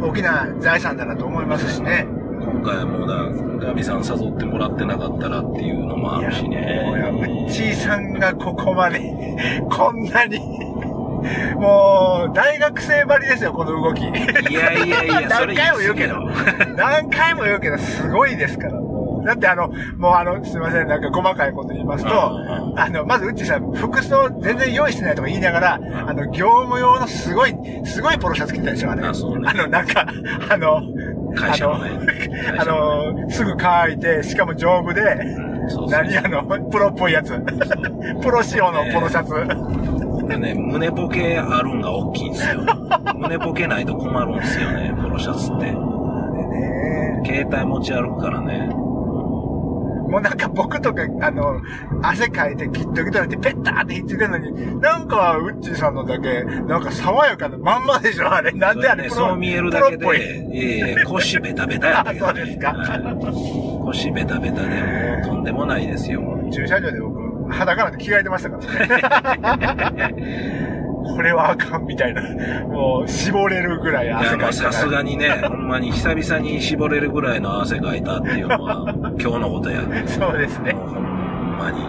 [0.00, 2.06] 大きな財産だなと思いますしね。
[2.52, 6.82] 今回はもうだ、ガビさん誘ってもらってなかったらっていうのもあるしね。
[6.84, 9.00] もうやっちいさんがここまで、
[9.70, 10.38] こんなに、
[11.56, 14.04] もう、大学生ばりですよ、この動き。
[14.04, 16.20] いいやいやいや、何回も言うけど。
[16.76, 18.91] 何回も言うけど、すごいですから。
[19.24, 22.12] だってあの、もうあの、すいません、なんか細かいこと言いますと、う
[22.74, 27.54] んあの、まずうちさん、服装全然用意してないとか言いながら、あの、業務用のすごい、
[27.84, 29.06] すごいポロシャツ着てたでしょ、あれ。
[29.06, 30.06] あそうねあの、なんか、
[30.50, 30.82] あの、
[31.34, 31.90] 会社のね
[32.58, 35.02] あの、すぐ乾いて、しかも丈夫で、
[35.88, 37.38] 何あの、プロっぽいやつ。
[38.22, 39.32] プロ仕様のポロシャツ。
[40.38, 42.62] ね、胸ポケあるんが大きいんですよ。
[43.16, 45.66] 胸ポケないと困るんですよね、ポロシャツって。
[45.66, 48.70] ね携帯持ち歩くからね。
[50.12, 51.62] もうなんか僕とか、あの、
[52.02, 58.52] 汗かいてギットギトになってペッターってひっついてるのに、なんか、ウッチーさんのだけ、なんか爽やかなまんまでしょあれ。
[58.52, 60.04] なんであれ、ね、そう見えるだけで、
[60.54, 62.28] いやいや腰ベタベタやったけど、ね。
[62.28, 66.22] あそうですかはい腰ベタベタでもうとんでもないですよ。
[66.52, 70.58] 駐車場で僕、裸なんて着替えてましたからね。
[71.02, 72.22] これはあかんみたいな。
[72.66, 79.82] もう、絞れるぐらいいや、汗かいてまあさすがにね、ほんまに久々に絞れるぐらいの汗かいたっていうのは、今日のことや。
[80.06, 80.72] そうですね。
[80.72, 81.84] ほんまに。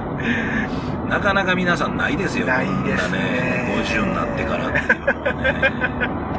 [1.09, 2.45] なかなか皆さんないですよ。
[2.47, 6.33] ないですねね、50になってからっていうのはね。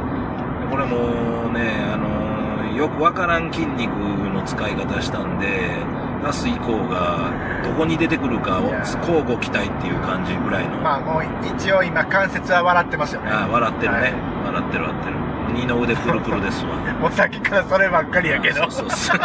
[0.70, 5.78] これもね、あの、よくわからん筋肉の使い方したんで、
[6.24, 7.30] 明日以降が
[7.62, 10.78] どこに出てくるかを交互期待っていう感じぐらいの。
[10.78, 11.24] まあもう
[11.56, 13.30] 一応今関節は笑ってますよね。
[13.30, 14.12] あ笑ってるね、はい
[14.46, 15.16] 笑ってる笑ってる。
[15.54, 16.76] 二の腕プルプルですわ。
[17.00, 18.62] もうさっきからそればっかりやけど。
[18.62, 19.16] そうそうそう。
[19.16, 19.20] い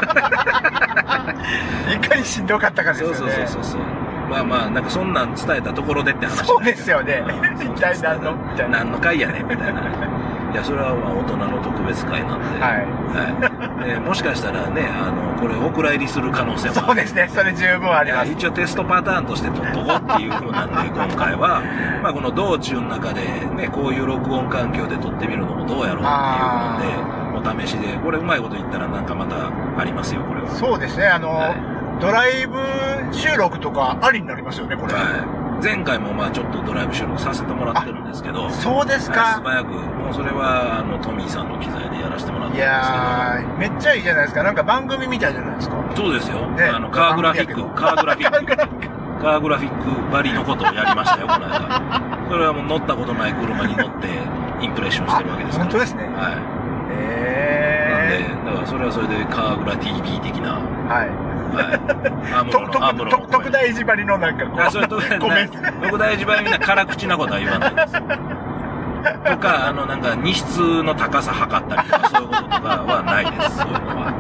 [2.00, 3.16] かにしんどかったかですよね。
[3.16, 3.82] そうそうそうそうそう。
[4.30, 6.46] まあまあ、なんかそんなん伝えたところでって話。
[6.46, 9.82] そうですよねうん一体何のみたいな何の会やねんみたいな。
[10.52, 12.60] いや、それはまあ大人の特別会なんで。
[12.60, 13.90] はいはい。
[13.90, 17.30] でもしかしたらね、あの、これお蔵入りする可能性もそうですね。
[17.34, 18.32] それ十分あります。
[18.32, 21.62] 一応テストパターンとして撮っとこうっていう風なんで、 今回は、
[22.02, 23.22] まあこの道中の中で
[23.56, 29.36] ね、こういう録音環境で撮ってみるのもどうやろうっていうので、お試しで、これうまいこと言ったらなんかまた
[29.78, 30.50] ありますよ、これは。
[30.50, 31.08] そうですね。
[31.08, 32.58] あの、はいドライブ
[33.12, 34.94] 収録とかありになりますよね、これ。
[34.94, 35.04] はい。
[35.62, 39.50] 前回もまあちょっとドライブ収録させてもらってるんですけど、そうですはい素か。
[39.50, 44.44] 早く、もうそれはあのトミーさんの機材でやらせてもらっているんですけど、やー、めっちゃいいじゃないですか。
[44.44, 45.76] なんか番組みたいじゃないですか。
[45.96, 46.48] そうですよ。
[46.52, 48.58] ねあの、カーグラフィック、カーグラフィック、
[49.22, 51.82] カーグラフィックばりのことをやりましたよ、この間。
[52.30, 54.08] それはもう乗ったことない車に乗って、
[54.62, 55.72] インプレッションしてるわけですから。
[55.72, 56.14] 本当ですねはい。
[56.14, 56.40] なん
[56.92, 60.88] えで、だからそれはそれでカーグラ TV 的な、ー。
[60.88, 61.29] はい。
[61.56, 62.52] はい。
[62.52, 65.50] 特特大縛りのなんかこう、あ、それと、ごめん。
[65.82, 67.94] 僕大事場みんな辛口なことは言わないです。
[67.94, 74.14] とか、あの、なんか、荷室の高さ測ったりとか、そういうこととかはないです、そういうのは。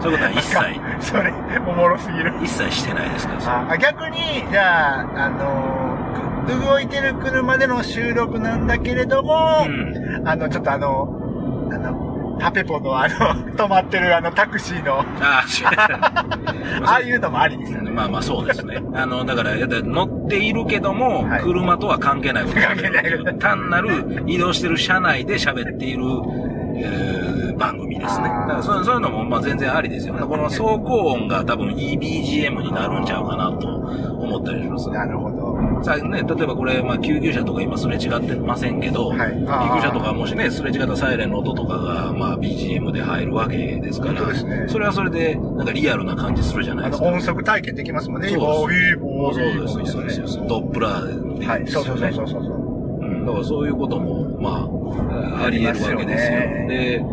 [0.00, 1.32] そういうことは一切、それ、
[1.66, 2.34] おもろすぎる。
[2.42, 3.34] 一切してないですか？
[3.46, 3.70] ら。
[3.72, 4.18] あ逆に、
[4.50, 9.68] じゃあ、あのー、く動いてる車での収録なんだけれども、う
[10.22, 10.28] ん。
[10.28, 11.06] あの、ちょっとあの、
[12.38, 13.14] タペポのあの、
[13.56, 15.44] 止まってるあのタクシーの、ああ、
[16.84, 17.90] ああいうのもありですよね。
[17.90, 18.82] まあまあそうですね。
[18.94, 21.42] あの、だから、乗っているけども、はい。
[21.42, 23.38] 車とは関係ないこと関係ない。
[23.38, 26.04] 単なる移動してる車内で喋っている、
[26.76, 28.24] えー番組ですね。
[28.24, 30.14] だからそうそういうのもまあ全然ありですよ。
[30.14, 34.90] この走行音が多分いい BGM になるんちゃうかなと思ったりします。
[34.90, 35.84] なるほど。
[35.84, 47.08] さあね、例えばこれ、まあ救急車とか今すれ違ってませんけど、はい救急車とかもしね、すれ違ったサイレンの音とかが、まあ BGM で入るわけですから、本当ですねそれはそれで、なんかリアルな感じするじゃないですか。
[47.08, 48.28] 音速体験できますもんね。
[48.28, 48.76] そうで
[49.68, 50.38] す、そうです。
[50.48, 52.40] ドップラーで、はい、そうそうそうそうそう。
[52.40, 53.26] うん。
[53.26, 54.68] だからそういうことも、ま
[55.40, 56.38] あ、あり得るわけですよ
[56.68, 57.04] で、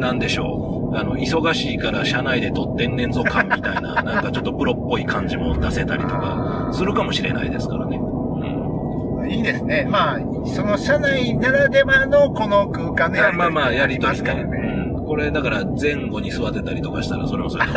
[0.00, 0.96] なんでしょう。
[0.96, 7.96] あの、忙しいから車内で撮ってんねんぞ感みたいな、 なんかちょっとプロっぽい感じも出せたりとか、するかもしれないですからね。
[7.98, 9.30] うん。
[9.30, 9.86] いいですね。
[9.88, 14.34] まあ、その車内ならではのこの空間のやりまあまあ、やりとりね。
[14.34, 14.94] ね。
[14.96, 15.04] うん。
[15.04, 17.72] これ、だから前後に座ってたりとかしたら、それもそれで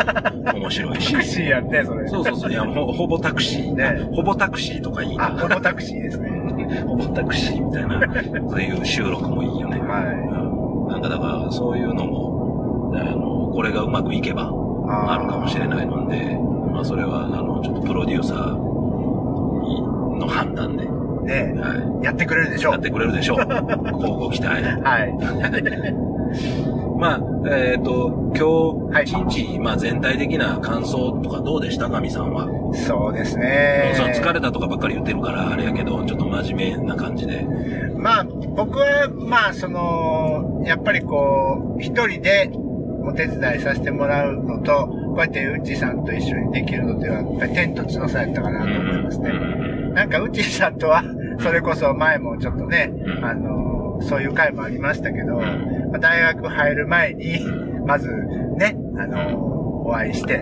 [0.52, 1.18] 面白いしタ。
[1.18, 2.08] クシーやんね、それ。
[2.08, 2.50] そうそうそう。
[2.50, 3.74] いや、ほほぼタクシー。
[3.74, 5.26] ねほぼタクシーとかいいな。
[5.26, 6.30] あ、ホモタクシーですね。
[6.86, 8.00] ほぼタクシーみたいな、
[8.48, 9.78] そういう収録もいいよね。
[9.78, 10.43] はうんなん
[11.08, 14.50] かだから、そういうのも、あの、これがうまくいけば、
[14.86, 16.38] あるかもしれないので、
[16.72, 18.54] まあそれは、あの、ちょっとプロデューサー
[19.62, 19.82] に
[20.18, 20.84] の判断で、
[21.24, 22.82] ねはやってくれるでしい、ょうやっ。
[22.82, 23.38] てくれるでしょう。
[23.38, 23.54] 交
[24.14, 24.62] 互 期待。
[24.62, 25.14] はい。
[26.96, 31.90] まあ、えっ、と、今はい日、一日、まあ全体的な感想とかどうでした？
[31.90, 32.48] かみさんは。
[32.72, 33.94] そうですね。
[33.96, 37.46] その疲れたとかばっかり言ってるから、あれやけど、ちょっと真面目な感じで。
[37.96, 42.50] まあ、僕は、まあ、その、やっぱりこう、一人で
[43.02, 49.32] お手伝いさせてもらうのと、こうやってうちさんと一緒にできるのでは、やっぱり天と地の差やったかなと思いますね。
[49.94, 51.02] なんかうちさんとは、
[51.40, 57.40] それこそ前もちょっとね、うんあの、そういう回もありましたけど、んまあ大学入る前に、
[57.86, 58.08] まず
[58.56, 59.54] ね、あの、
[59.86, 60.38] お会いして、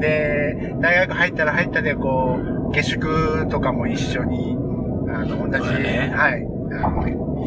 [0.00, 2.38] で、大学入ったら入ったで、こ
[2.68, 4.56] う、下宿とかも一緒に、
[5.08, 6.46] あの、同じ、そうだねはい、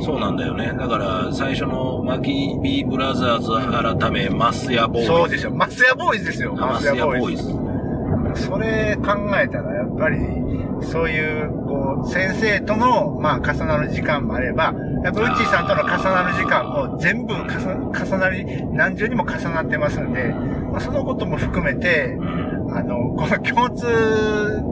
[0.03, 0.74] そうなんだよね。
[0.78, 5.07] だから、最初のマキビーブラザーズ改め、マスヤボーイズ。
[5.07, 5.51] そうですよ。
[5.51, 6.55] マスヤボーイズですよ。
[6.57, 7.43] あマスヤボーイズ。
[8.36, 10.18] それ考えたら、やっぱり、
[10.82, 14.74] そういう、こう、先生との、まあ、重なる時間もあれば、
[15.06, 17.45] やっぱ、うちさんとの重なる時間も全部重
[17.93, 18.43] 重なり、
[18.74, 22.18] 何重にも重なってますんで、まあ、そのことも含めて、
[22.72, 24.64] あの、この共通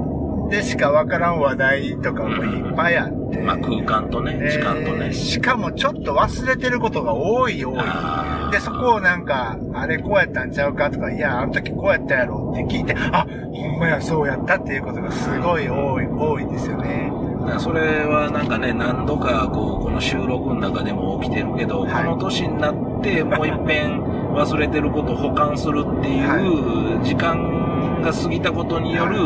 [0.49, 5.13] でしかわからん話題とかもいっぱいあって、まあ空間とね、時間とねで。
[5.13, 8.51] しかもちょっと忘れてることが多い多い。
[8.51, 17.11] で、そこをなんか、あれこうやったんちゃうかとか、いや、あの時こうやったやろって聞いて、あ、ほんまや、そうやったっていうことがすごい多い、多いんですよね。
[17.59, 24.01] それはなんかね、何度かこう、この収録の中でも起きてるけど、はいこの年になってもう一遍
[24.33, 29.17] 忘れてることを保管するっていう時間が過ぎたことによる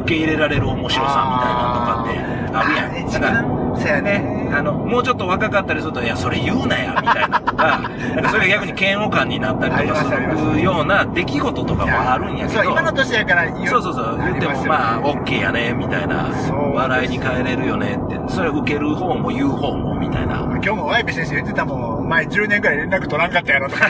[0.00, 2.18] 受け入れられる面白さみたいなのとかって
[2.56, 3.06] あるやん。
[3.06, 4.45] 一だから番、そうやね。
[4.46, 7.80] ね、あの、もうちょっと若かったりすると、いや、それ言うなや、みたいなとか、
[8.14, 10.10] なんかそれが逆に嫌悪感になったりとかす
[10.54, 13.66] るような出来事とかもあるんやけど、そう、今の年やから言う。
[13.68, 14.18] そうそうそう。
[14.18, 16.26] 言ってもまあ、オッケーやね、みたいな。
[16.74, 18.20] 笑いに変えれるよねって。
[18.28, 20.36] それ受ける方も言う方も、みたいな。
[20.36, 23.86] 今日もワイペ先生言ってたもん、前10年くらい連絡取らんかったやろとか。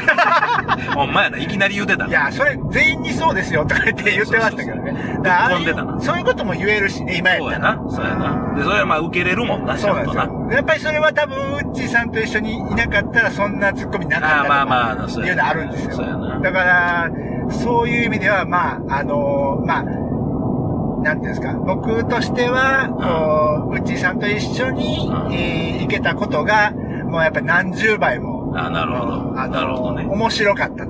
[0.96, 2.10] お前やな、いきなり言うてたい。
[2.10, 5.18] や、それ全員にそうですよとか言って言ってましたけどね。
[5.22, 7.48] だからそういうことも言えるしね、今やったら。
[7.48, 8.54] そうやな、そうやな。
[8.56, 10.16] で、それはまあ、受けれるもんな、ちそうなんです。
[10.16, 10.45] よ。
[10.50, 14.66] やっぱりそれは多分、ウッチーさんと一緒にいなかったら、そんなツッコミなかったとかまあ
[14.96, 15.96] まあそうやいうのあるんですよ。
[16.42, 17.10] だから、
[17.50, 25.32] そういう意味では、まあ、あのまあ、なんていうんですか、僕としては、こう、ウッチーさんと一緒に、うん。
[25.32, 26.72] えー行けたことが、
[27.04, 29.12] もうやっぱり何十倍も、あなるほど。
[29.38, 30.06] あのなるほどね。
[30.08, 30.84] 面白かった。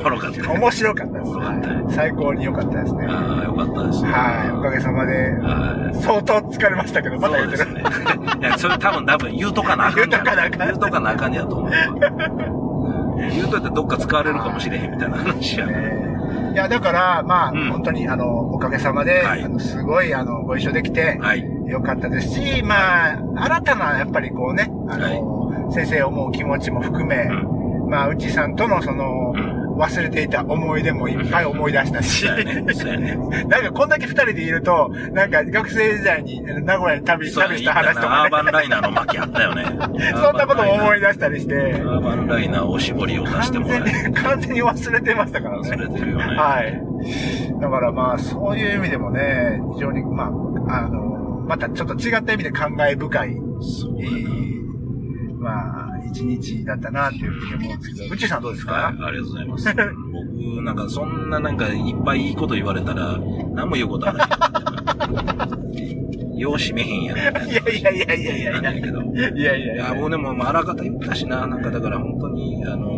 [0.00, 0.50] おもろかった。
[0.52, 1.30] 面白かったです。
[1.30, 3.06] 面白かったはい最高に良かったですね。
[3.08, 4.04] ああ、よかったです。
[4.04, 6.02] はい、おかげさまで、はい。
[6.02, 7.58] 相当疲れましたけど、また言ってる。
[7.58, 8.40] そうですね。
[8.40, 11.76] いや、それ多分多分言うとかなあかんねや言うとかなあかんねやと思うわ。
[13.30, 15.72] 言うといてどっか使われるかもしれへんみたいな話やな。
[16.52, 21.44] いや、だから、まあ、うん本当に、あの、おかげさまで、はいあの、すごい、あの、ご一緒できて、はい。
[21.66, 27.51] よかったですし、まあ、新たな、やっぱりこうね、あの、先生を思う気持ちも含め、う
[27.92, 32.62] まあ、うちさんとのその、うん忘れていた思い出もいっぱい思い出したし、ね。
[33.48, 39.64] なんかこんだけ二人でいると、なんか学生時代に名古屋に旅旅した話とかアーバね、ンライナーの巻あったよね。
[40.22, 45.70] そんなことも思い出出したりして、アーバンライナーおしぼりを出して完もらえ全に、完全に忘れてましたからね。
[45.70, 46.24] 忘れてるよね。
[46.36, 46.82] はい。
[47.60, 50.30] だからまあ、そういう意味でもね、非常に、ま
[50.68, 54.62] あ、あの、またちょっと違った意味で感慨深い、そうえー
[55.40, 55.81] まあ、
[56.12, 59.74] 一日だったなっていうふうに思うんですけど、うちさんどうですか、はい、ありがとうございます。
[59.74, 63.18] 僕、なんか、そんななんか、いっぱいいいこと言われたら、
[63.54, 64.24] 何も言うことはな
[66.36, 66.38] い。
[66.38, 67.16] よう締めへんやん。
[67.16, 68.60] いやいやいやいやいやいや。
[68.60, 69.94] いやいやいいや、や。
[69.94, 72.88] もうでも、まあ、あらかた言ったしな、なんかだから本当に、あの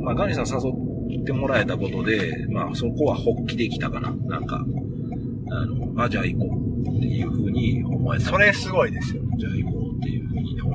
[0.02, 4.10] まあ、ガニさん誘ってもらえたことで、まあ、そこは発起できたかな。
[4.10, 4.64] なんか、
[5.50, 6.48] あの、あ、じゃあ行こ
[6.84, 8.24] うっていうふうに思えた。
[8.24, 9.22] それすごいですよ。
[9.38, 9.81] じゃあ行こう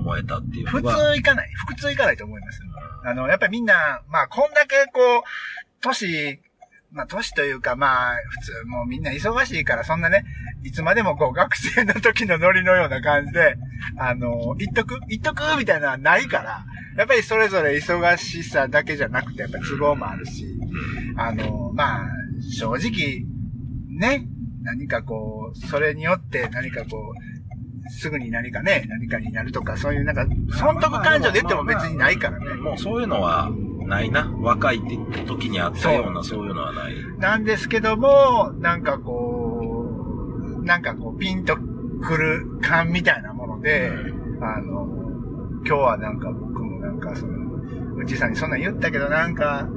[0.08, 0.88] 思えたっていう普通。
[0.88, 1.50] 行かない。
[1.68, 2.68] 普通行かないと思いますよ。
[3.04, 5.22] あの、やっぱりみんな、まあ、こんだけこう、
[5.82, 6.40] 年、
[6.92, 10.24] まあ、年というか、まあ、普通、もうみんな忙しいから、そんなね、
[10.64, 13.56] いつまでもこう、学生の時のノリのような感じで、
[13.98, 15.00] あの、言っとく？
[15.10, 15.58] 言っとく？
[15.58, 16.66] みたいなのはないから、
[16.98, 20.46] やっぱりそれぞれ忙しさだけじゃなくて、やっぱり都合もあるし、
[21.18, 22.08] あの、まあ、
[22.58, 23.26] 正直、
[23.90, 24.26] ね、
[24.64, 27.37] 何かこう、それによって何かこう、
[27.90, 32.56] すぐに何かね、何かになるとか、そういうなんか、損得感情で言っても別にないからね。
[32.56, 33.50] もうそういうのは
[33.86, 34.32] ないな。
[34.42, 36.94] 若いって時にあったような、そそういうのはない。
[37.18, 39.90] なんですけども、なんかこ
[40.62, 43.92] う、なんかこう、ピンとくる感みたいなもので、
[44.42, 44.88] あの、
[45.66, 47.48] 今日はなんか僕もなんかその、
[47.98, 49.68] うちさんにそんなん言ったけどなんか、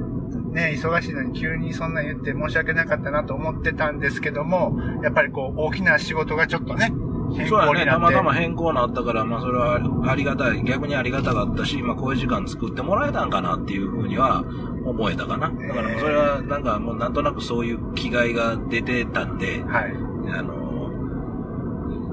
[0.51, 7.00] ね、忙しいのに急にそんなん言って申し訳なかったなと思ってたんですけども、やっぱりこう、大きな仕事がちょっとね、変
[7.47, 7.85] そうやね。
[7.85, 9.79] たまたま変更なったから、まあそれは
[10.09, 14.43] ありがたい、逆にありがたかったし、まあこういう時間作ってもらえたんかなっていうふうには
[14.85, 15.49] 思えたかな。
[15.49, 19.93] だからそれはなんかもうなんとなくそういう気概が出てたんで、はい。
[20.33, 20.53] あの、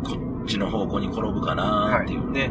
[0.05, 2.33] こっちの方向に転ぶかなっていう。
[2.33, 2.51] で、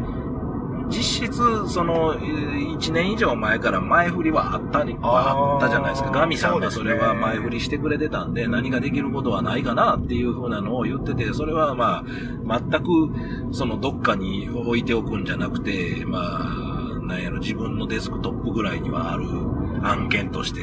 [0.88, 6.10] 実質、その、1年以上前から前振りはあったり、はあったじゃないですか。
[6.10, 12.04] ガミさんがそれは前振りしてくれてたんで、何ができることはないかなっていうふうなのを言ってて、それはま
[12.46, 19.24] あ、全く、その、どっかに置いておくんじゃなくて、まあ、なんやろ、自分のデスクトップぐらいにはある
[19.82, 20.60] 案件として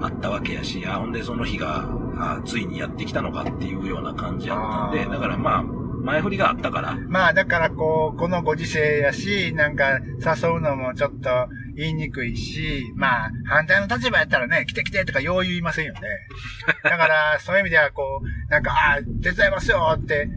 [0.00, 11.30] あったわけやし、あ、ほんでその日が、あついにやってきたのかっていうような感じやったんで、だからまあ、前振りがあったから、まあだからこう、このご時世やし、なんか誘うのもちょっと
[11.76, 16.00] 言いにくいし、まあ反対の立場やったらね、来て来てとかよう言いませんよね。
[16.82, 20.28] だからそういう意味ではこう、なんか、ああ、手伝いますよって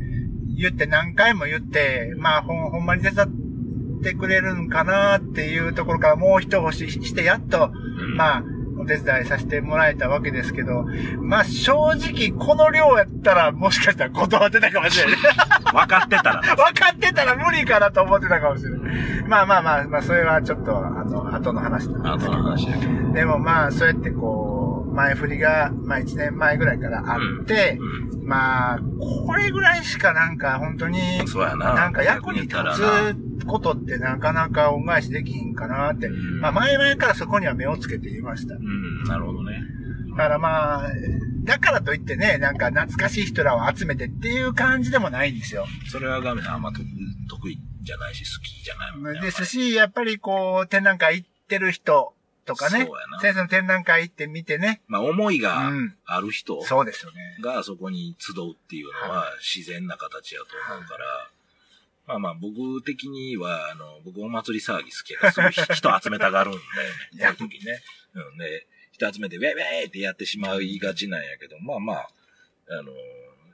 [0.57, 8.43] 言って何回も言って、まあほんほんまに手伝ってくれるんかなっていうところからもう一押ししてやっと、うんまあ、
[8.77, 10.85] お手伝いさせてもらえたわけですけど、
[11.19, 15.15] まあ正直この量やったらもしかしたら断ってたかもしれない。
[15.71, 16.55] 分かってたらな。
[16.55, 18.79] 分かってたら無理かなと思ってたかもしれない。
[19.27, 22.67] まあまあまあ、まあそれはちょっと、あの、後の話なんです後の話。
[23.13, 24.54] でもまあ、そうやってこう、
[24.95, 28.79] 前振りが、まあ1年前ぐらいからあって、うまあ、
[29.27, 31.73] これぐらいしかなんか本当に、そうやな。
[31.75, 36.07] なんか役に立つことってなかなか恩返しできひんかなって。
[36.07, 38.55] うんまあ前々からそこには目をつけていました。
[38.55, 39.61] うん、なるほどね。
[40.11, 40.89] だからまあ、
[41.43, 45.65] だからといってね、なんか懐かしい人らを集めてっていう感じでもないんですよ。
[45.91, 46.83] それはガミさんあんま得
[47.29, 49.21] 得意じゃないし、好きじゃないもんね。
[49.21, 52.14] ですし、やっぱりこう、展覧会行ってる人
[52.45, 52.87] とかね
[53.21, 57.37] 先生の展覧会行って見てね、まあ、思いがうんある人そうですよね。
[57.41, 61.05] がそこに集うっていうのは自然な形やと思うから、
[62.07, 66.63] まあまあ僕的には、あの、僕お祭り騒ぎ好きやから、そういう人集めたがるんだよ
[67.13, 67.17] ね。
[67.17, 67.81] いやそういう時ね。
[68.13, 68.37] うん。
[68.37, 72.09] で、人集めてウェイウェイってやってしまいがちなんやけど、まあまあ、
[72.69, 72.91] あの、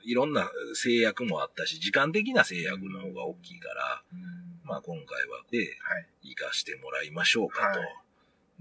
[0.03, 4.03] いろんな制約もあったし、時間的な制約の方が大きいから、
[4.65, 6.07] まあ今回はで、はい。
[6.23, 7.79] 行かしてもらいましょうかと。
[7.79, 7.95] はい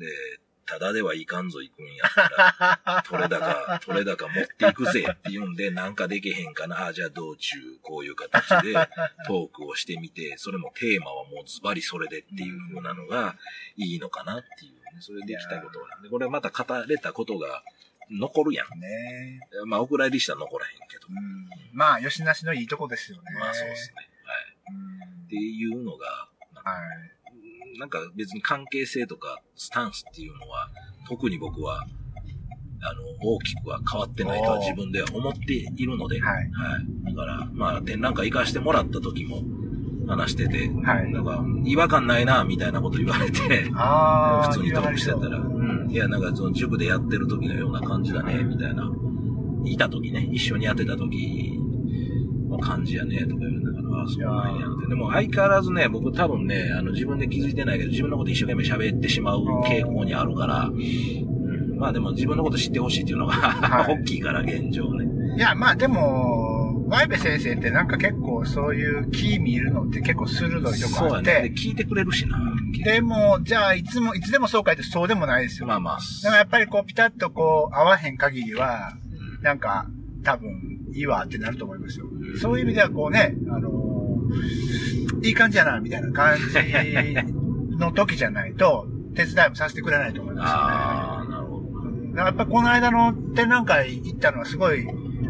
[0.01, 6.87] で、ただではいかんぞ行くんやったら、取れ高、取れ高持っていくぜって言うんで、なんかできへんかな。
[6.87, 8.75] あじゃあ道中、こういう形で
[9.27, 13.37] トークをしてみて、それもテーマはもうズバリそれでっていう風なのが
[13.77, 15.01] いいのかなっていうね。
[15.01, 15.89] それできたことは。
[16.03, 17.65] で、これはまた語れたことが
[18.11, 18.79] 残るやん。
[18.79, 21.09] ねまあ、お蔵入りしたら残らへんけど。
[21.11, 23.23] うんまあ、吉なしのいいとこですよね。
[23.39, 23.95] まあそうですね。
[24.25, 24.75] はい。
[24.75, 27.20] うんっていうのが、はい。
[27.79, 30.71] なんか別に関係性とかスタンスっていうのは、
[31.09, 31.87] 特に僕は、
[32.83, 36.51] あの、大きくは変わってないとは自分では思っているので、はい。
[37.05, 39.43] だから、まあ、展覧会行かしてもらった時も
[40.07, 41.13] 話してて、はい。
[41.13, 45.91] なんか、違和感ないな、みたいなこと言われて、ああ、 普通にトークしてたら、うん。
[45.91, 48.91] いや、なんかその塾でやってる時のような感じだね、みたいな。
[49.65, 51.59] いた時ね、一緒にやってた時
[52.49, 54.89] の感じやね、とか言われながら、ああ、そうなんや。
[54.89, 65.07] でも相変わらずね、僕多分ね、あの自分で気づいてないけど、自分のこと一生懸命喋ってしまう傾向にあるから、うん、まあでも自分のこと知ってほしいっていうのが、 はい大きいから、現状ね。
[65.37, 71.23] いや、まあでも、ワイベ先生ってなんか結構そういう気見るのって結構鋭いとこあっそうやね。
[71.23, 72.37] で、て、聞いてくれるしな。
[72.85, 75.69] でも、じゃあいつも、いつでもそうかいってそうでもないですよ。
[75.69, 75.99] まあまあ。
[76.25, 78.95] だからやっぱりこうピタッとこう合わへん限りは、
[79.43, 79.87] なんか
[80.25, 82.07] 多分いいわってなると思いますよ。
[82.41, 83.80] そういう意味ではこうね、あのー
[85.23, 90.63] いい感じやな、みたいな感じの時じゃないと、手伝いもさせてくれないと思いますよね。
[90.63, 91.61] ああ、なるほ
[92.15, 92.19] ど。
[92.19, 94.87] やっぱこの間の展覧会行ったのはすごい、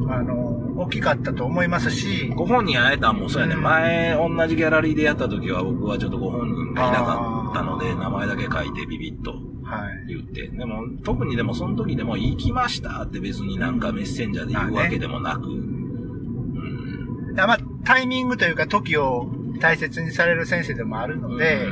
[0.09, 3.55] あのー大きかったと思いますし、ご本人会えたんもそうやね。
[3.55, 9.33] うん前、同じギャラリーでやった時は僕はちょっとご本人がいなかったので、名前だけ書いてビビッと
[9.63, 10.07] はい。
[10.09, 10.49] 言って。
[10.49, 15.43] でも、特にでもその時でも行きましたって別になんかメッセンジャーで言うわけでもなく、
[17.35, 19.29] まあタイミングというか時を
[19.61, 21.69] 大切にされる先生でもあるので、う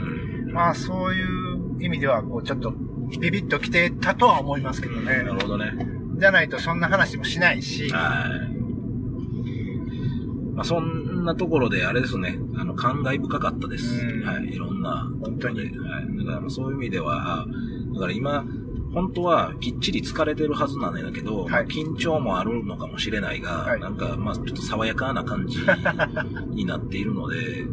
[0.48, 2.72] んまあそういう意味ではこうちょっと
[3.20, 5.04] ビビッと来てたとは思いますけどね。
[5.04, 5.72] なるほどね。
[6.18, 8.58] じゃないとそんな話もしないし、はい。
[10.54, 14.04] まあ、そんなところであれですね、あの、感慨深かったです。
[14.04, 14.52] うんはい。
[14.52, 15.08] いろんな。
[15.22, 15.70] 本当にはい。
[16.26, 17.46] だからそういう意味では、あ
[17.94, 18.44] だから今、
[18.92, 25.58] 本当はきっちり疲れてるはずなんだけど、はいまあ緊張もあるのかもしれないが、はいなんか、まあ、ちょっと爽やかな感じ
[26.50, 27.64] になっているので、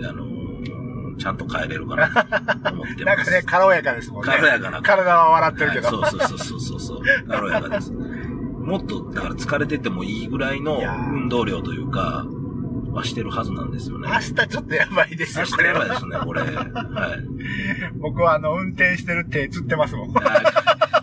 [0.00, 3.04] であのーん、ちゃんと帰れるかなと思ってます。
[3.04, 4.32] なんかね、軽やかですもんね。
[4.32, 6.00] 軽やかな体は笑ってるけど。
[6.00, 7.02] はいそうそうそうそうそう。
[7.28, 7.92] 軽やかです。
[7.92, 10.80] もっと、だから疲れててもいいぐらいの
[11.12, 12.26] 運動量というか、
[12.94, 14.08] はしてるはずなんですよね。
[14.08, 16.40] 明日ちょっとやばいですよ、明日やばいですね、これ。
[16.42, 17.94] はい。
[18.00, 20.14] 僕はあの、運転してる手つってますもん。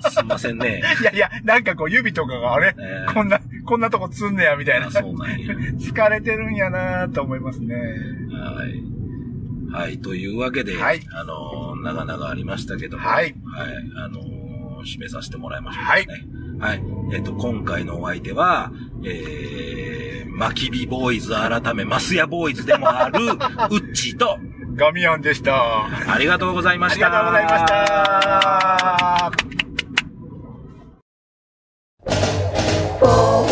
[0.09, 0.81] すいませんね。
[1.03, 4.88] やいや、なんかこう指とかがあれ、えーこんな、こんなとこつんねや、みたいな。
[4.88, 5.53] あそうなんや。
[5.80, 7.76] 疲れてるんやなと思いますね。
[7.76, 9.01] はい。
[9.72, 16.05] はい、というわけで、はいあのー、長々ありましたけども、はいはい、あのー、締めさせてもらいましょうかね。
[16.07, 16.40] はい。
[17.13, 18.71] えっ、と、今回のお相手は、
[19.03, 24.38] えー、マキビボーイズ改め、マスヤボーイズでもある、 ウッチーと、
[24.75, 25.55] ガミアンでした。
[25.55, 27.07] あありがとうございました。
[27.07, 27.65] りがとうございまし
[33.45, 33.51] た。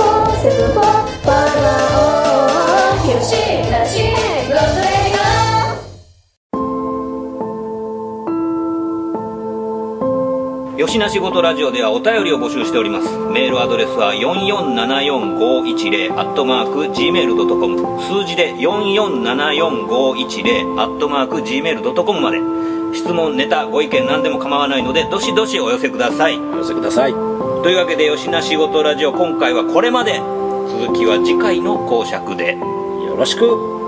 [10.90, 13.16] 吉な仕事ラジオではお便りを募集しております。
[13.30, 22.40] メールアドレスは4474510アットマーク Gmail.com 数字で4474510アットマーク Gmail.com まで。
[22.98, 26.40] 質問ネタご意見何でも構わないのでどしどしお寄せください。
[26.40, 27.12] お寄せください。
[27.12, 30.20] というわけで吉な仕事ラジオ今回はこれまで。
[30.82, 32.58] 続きは次回の講釈で。
[32.58, 33.79] よろしく。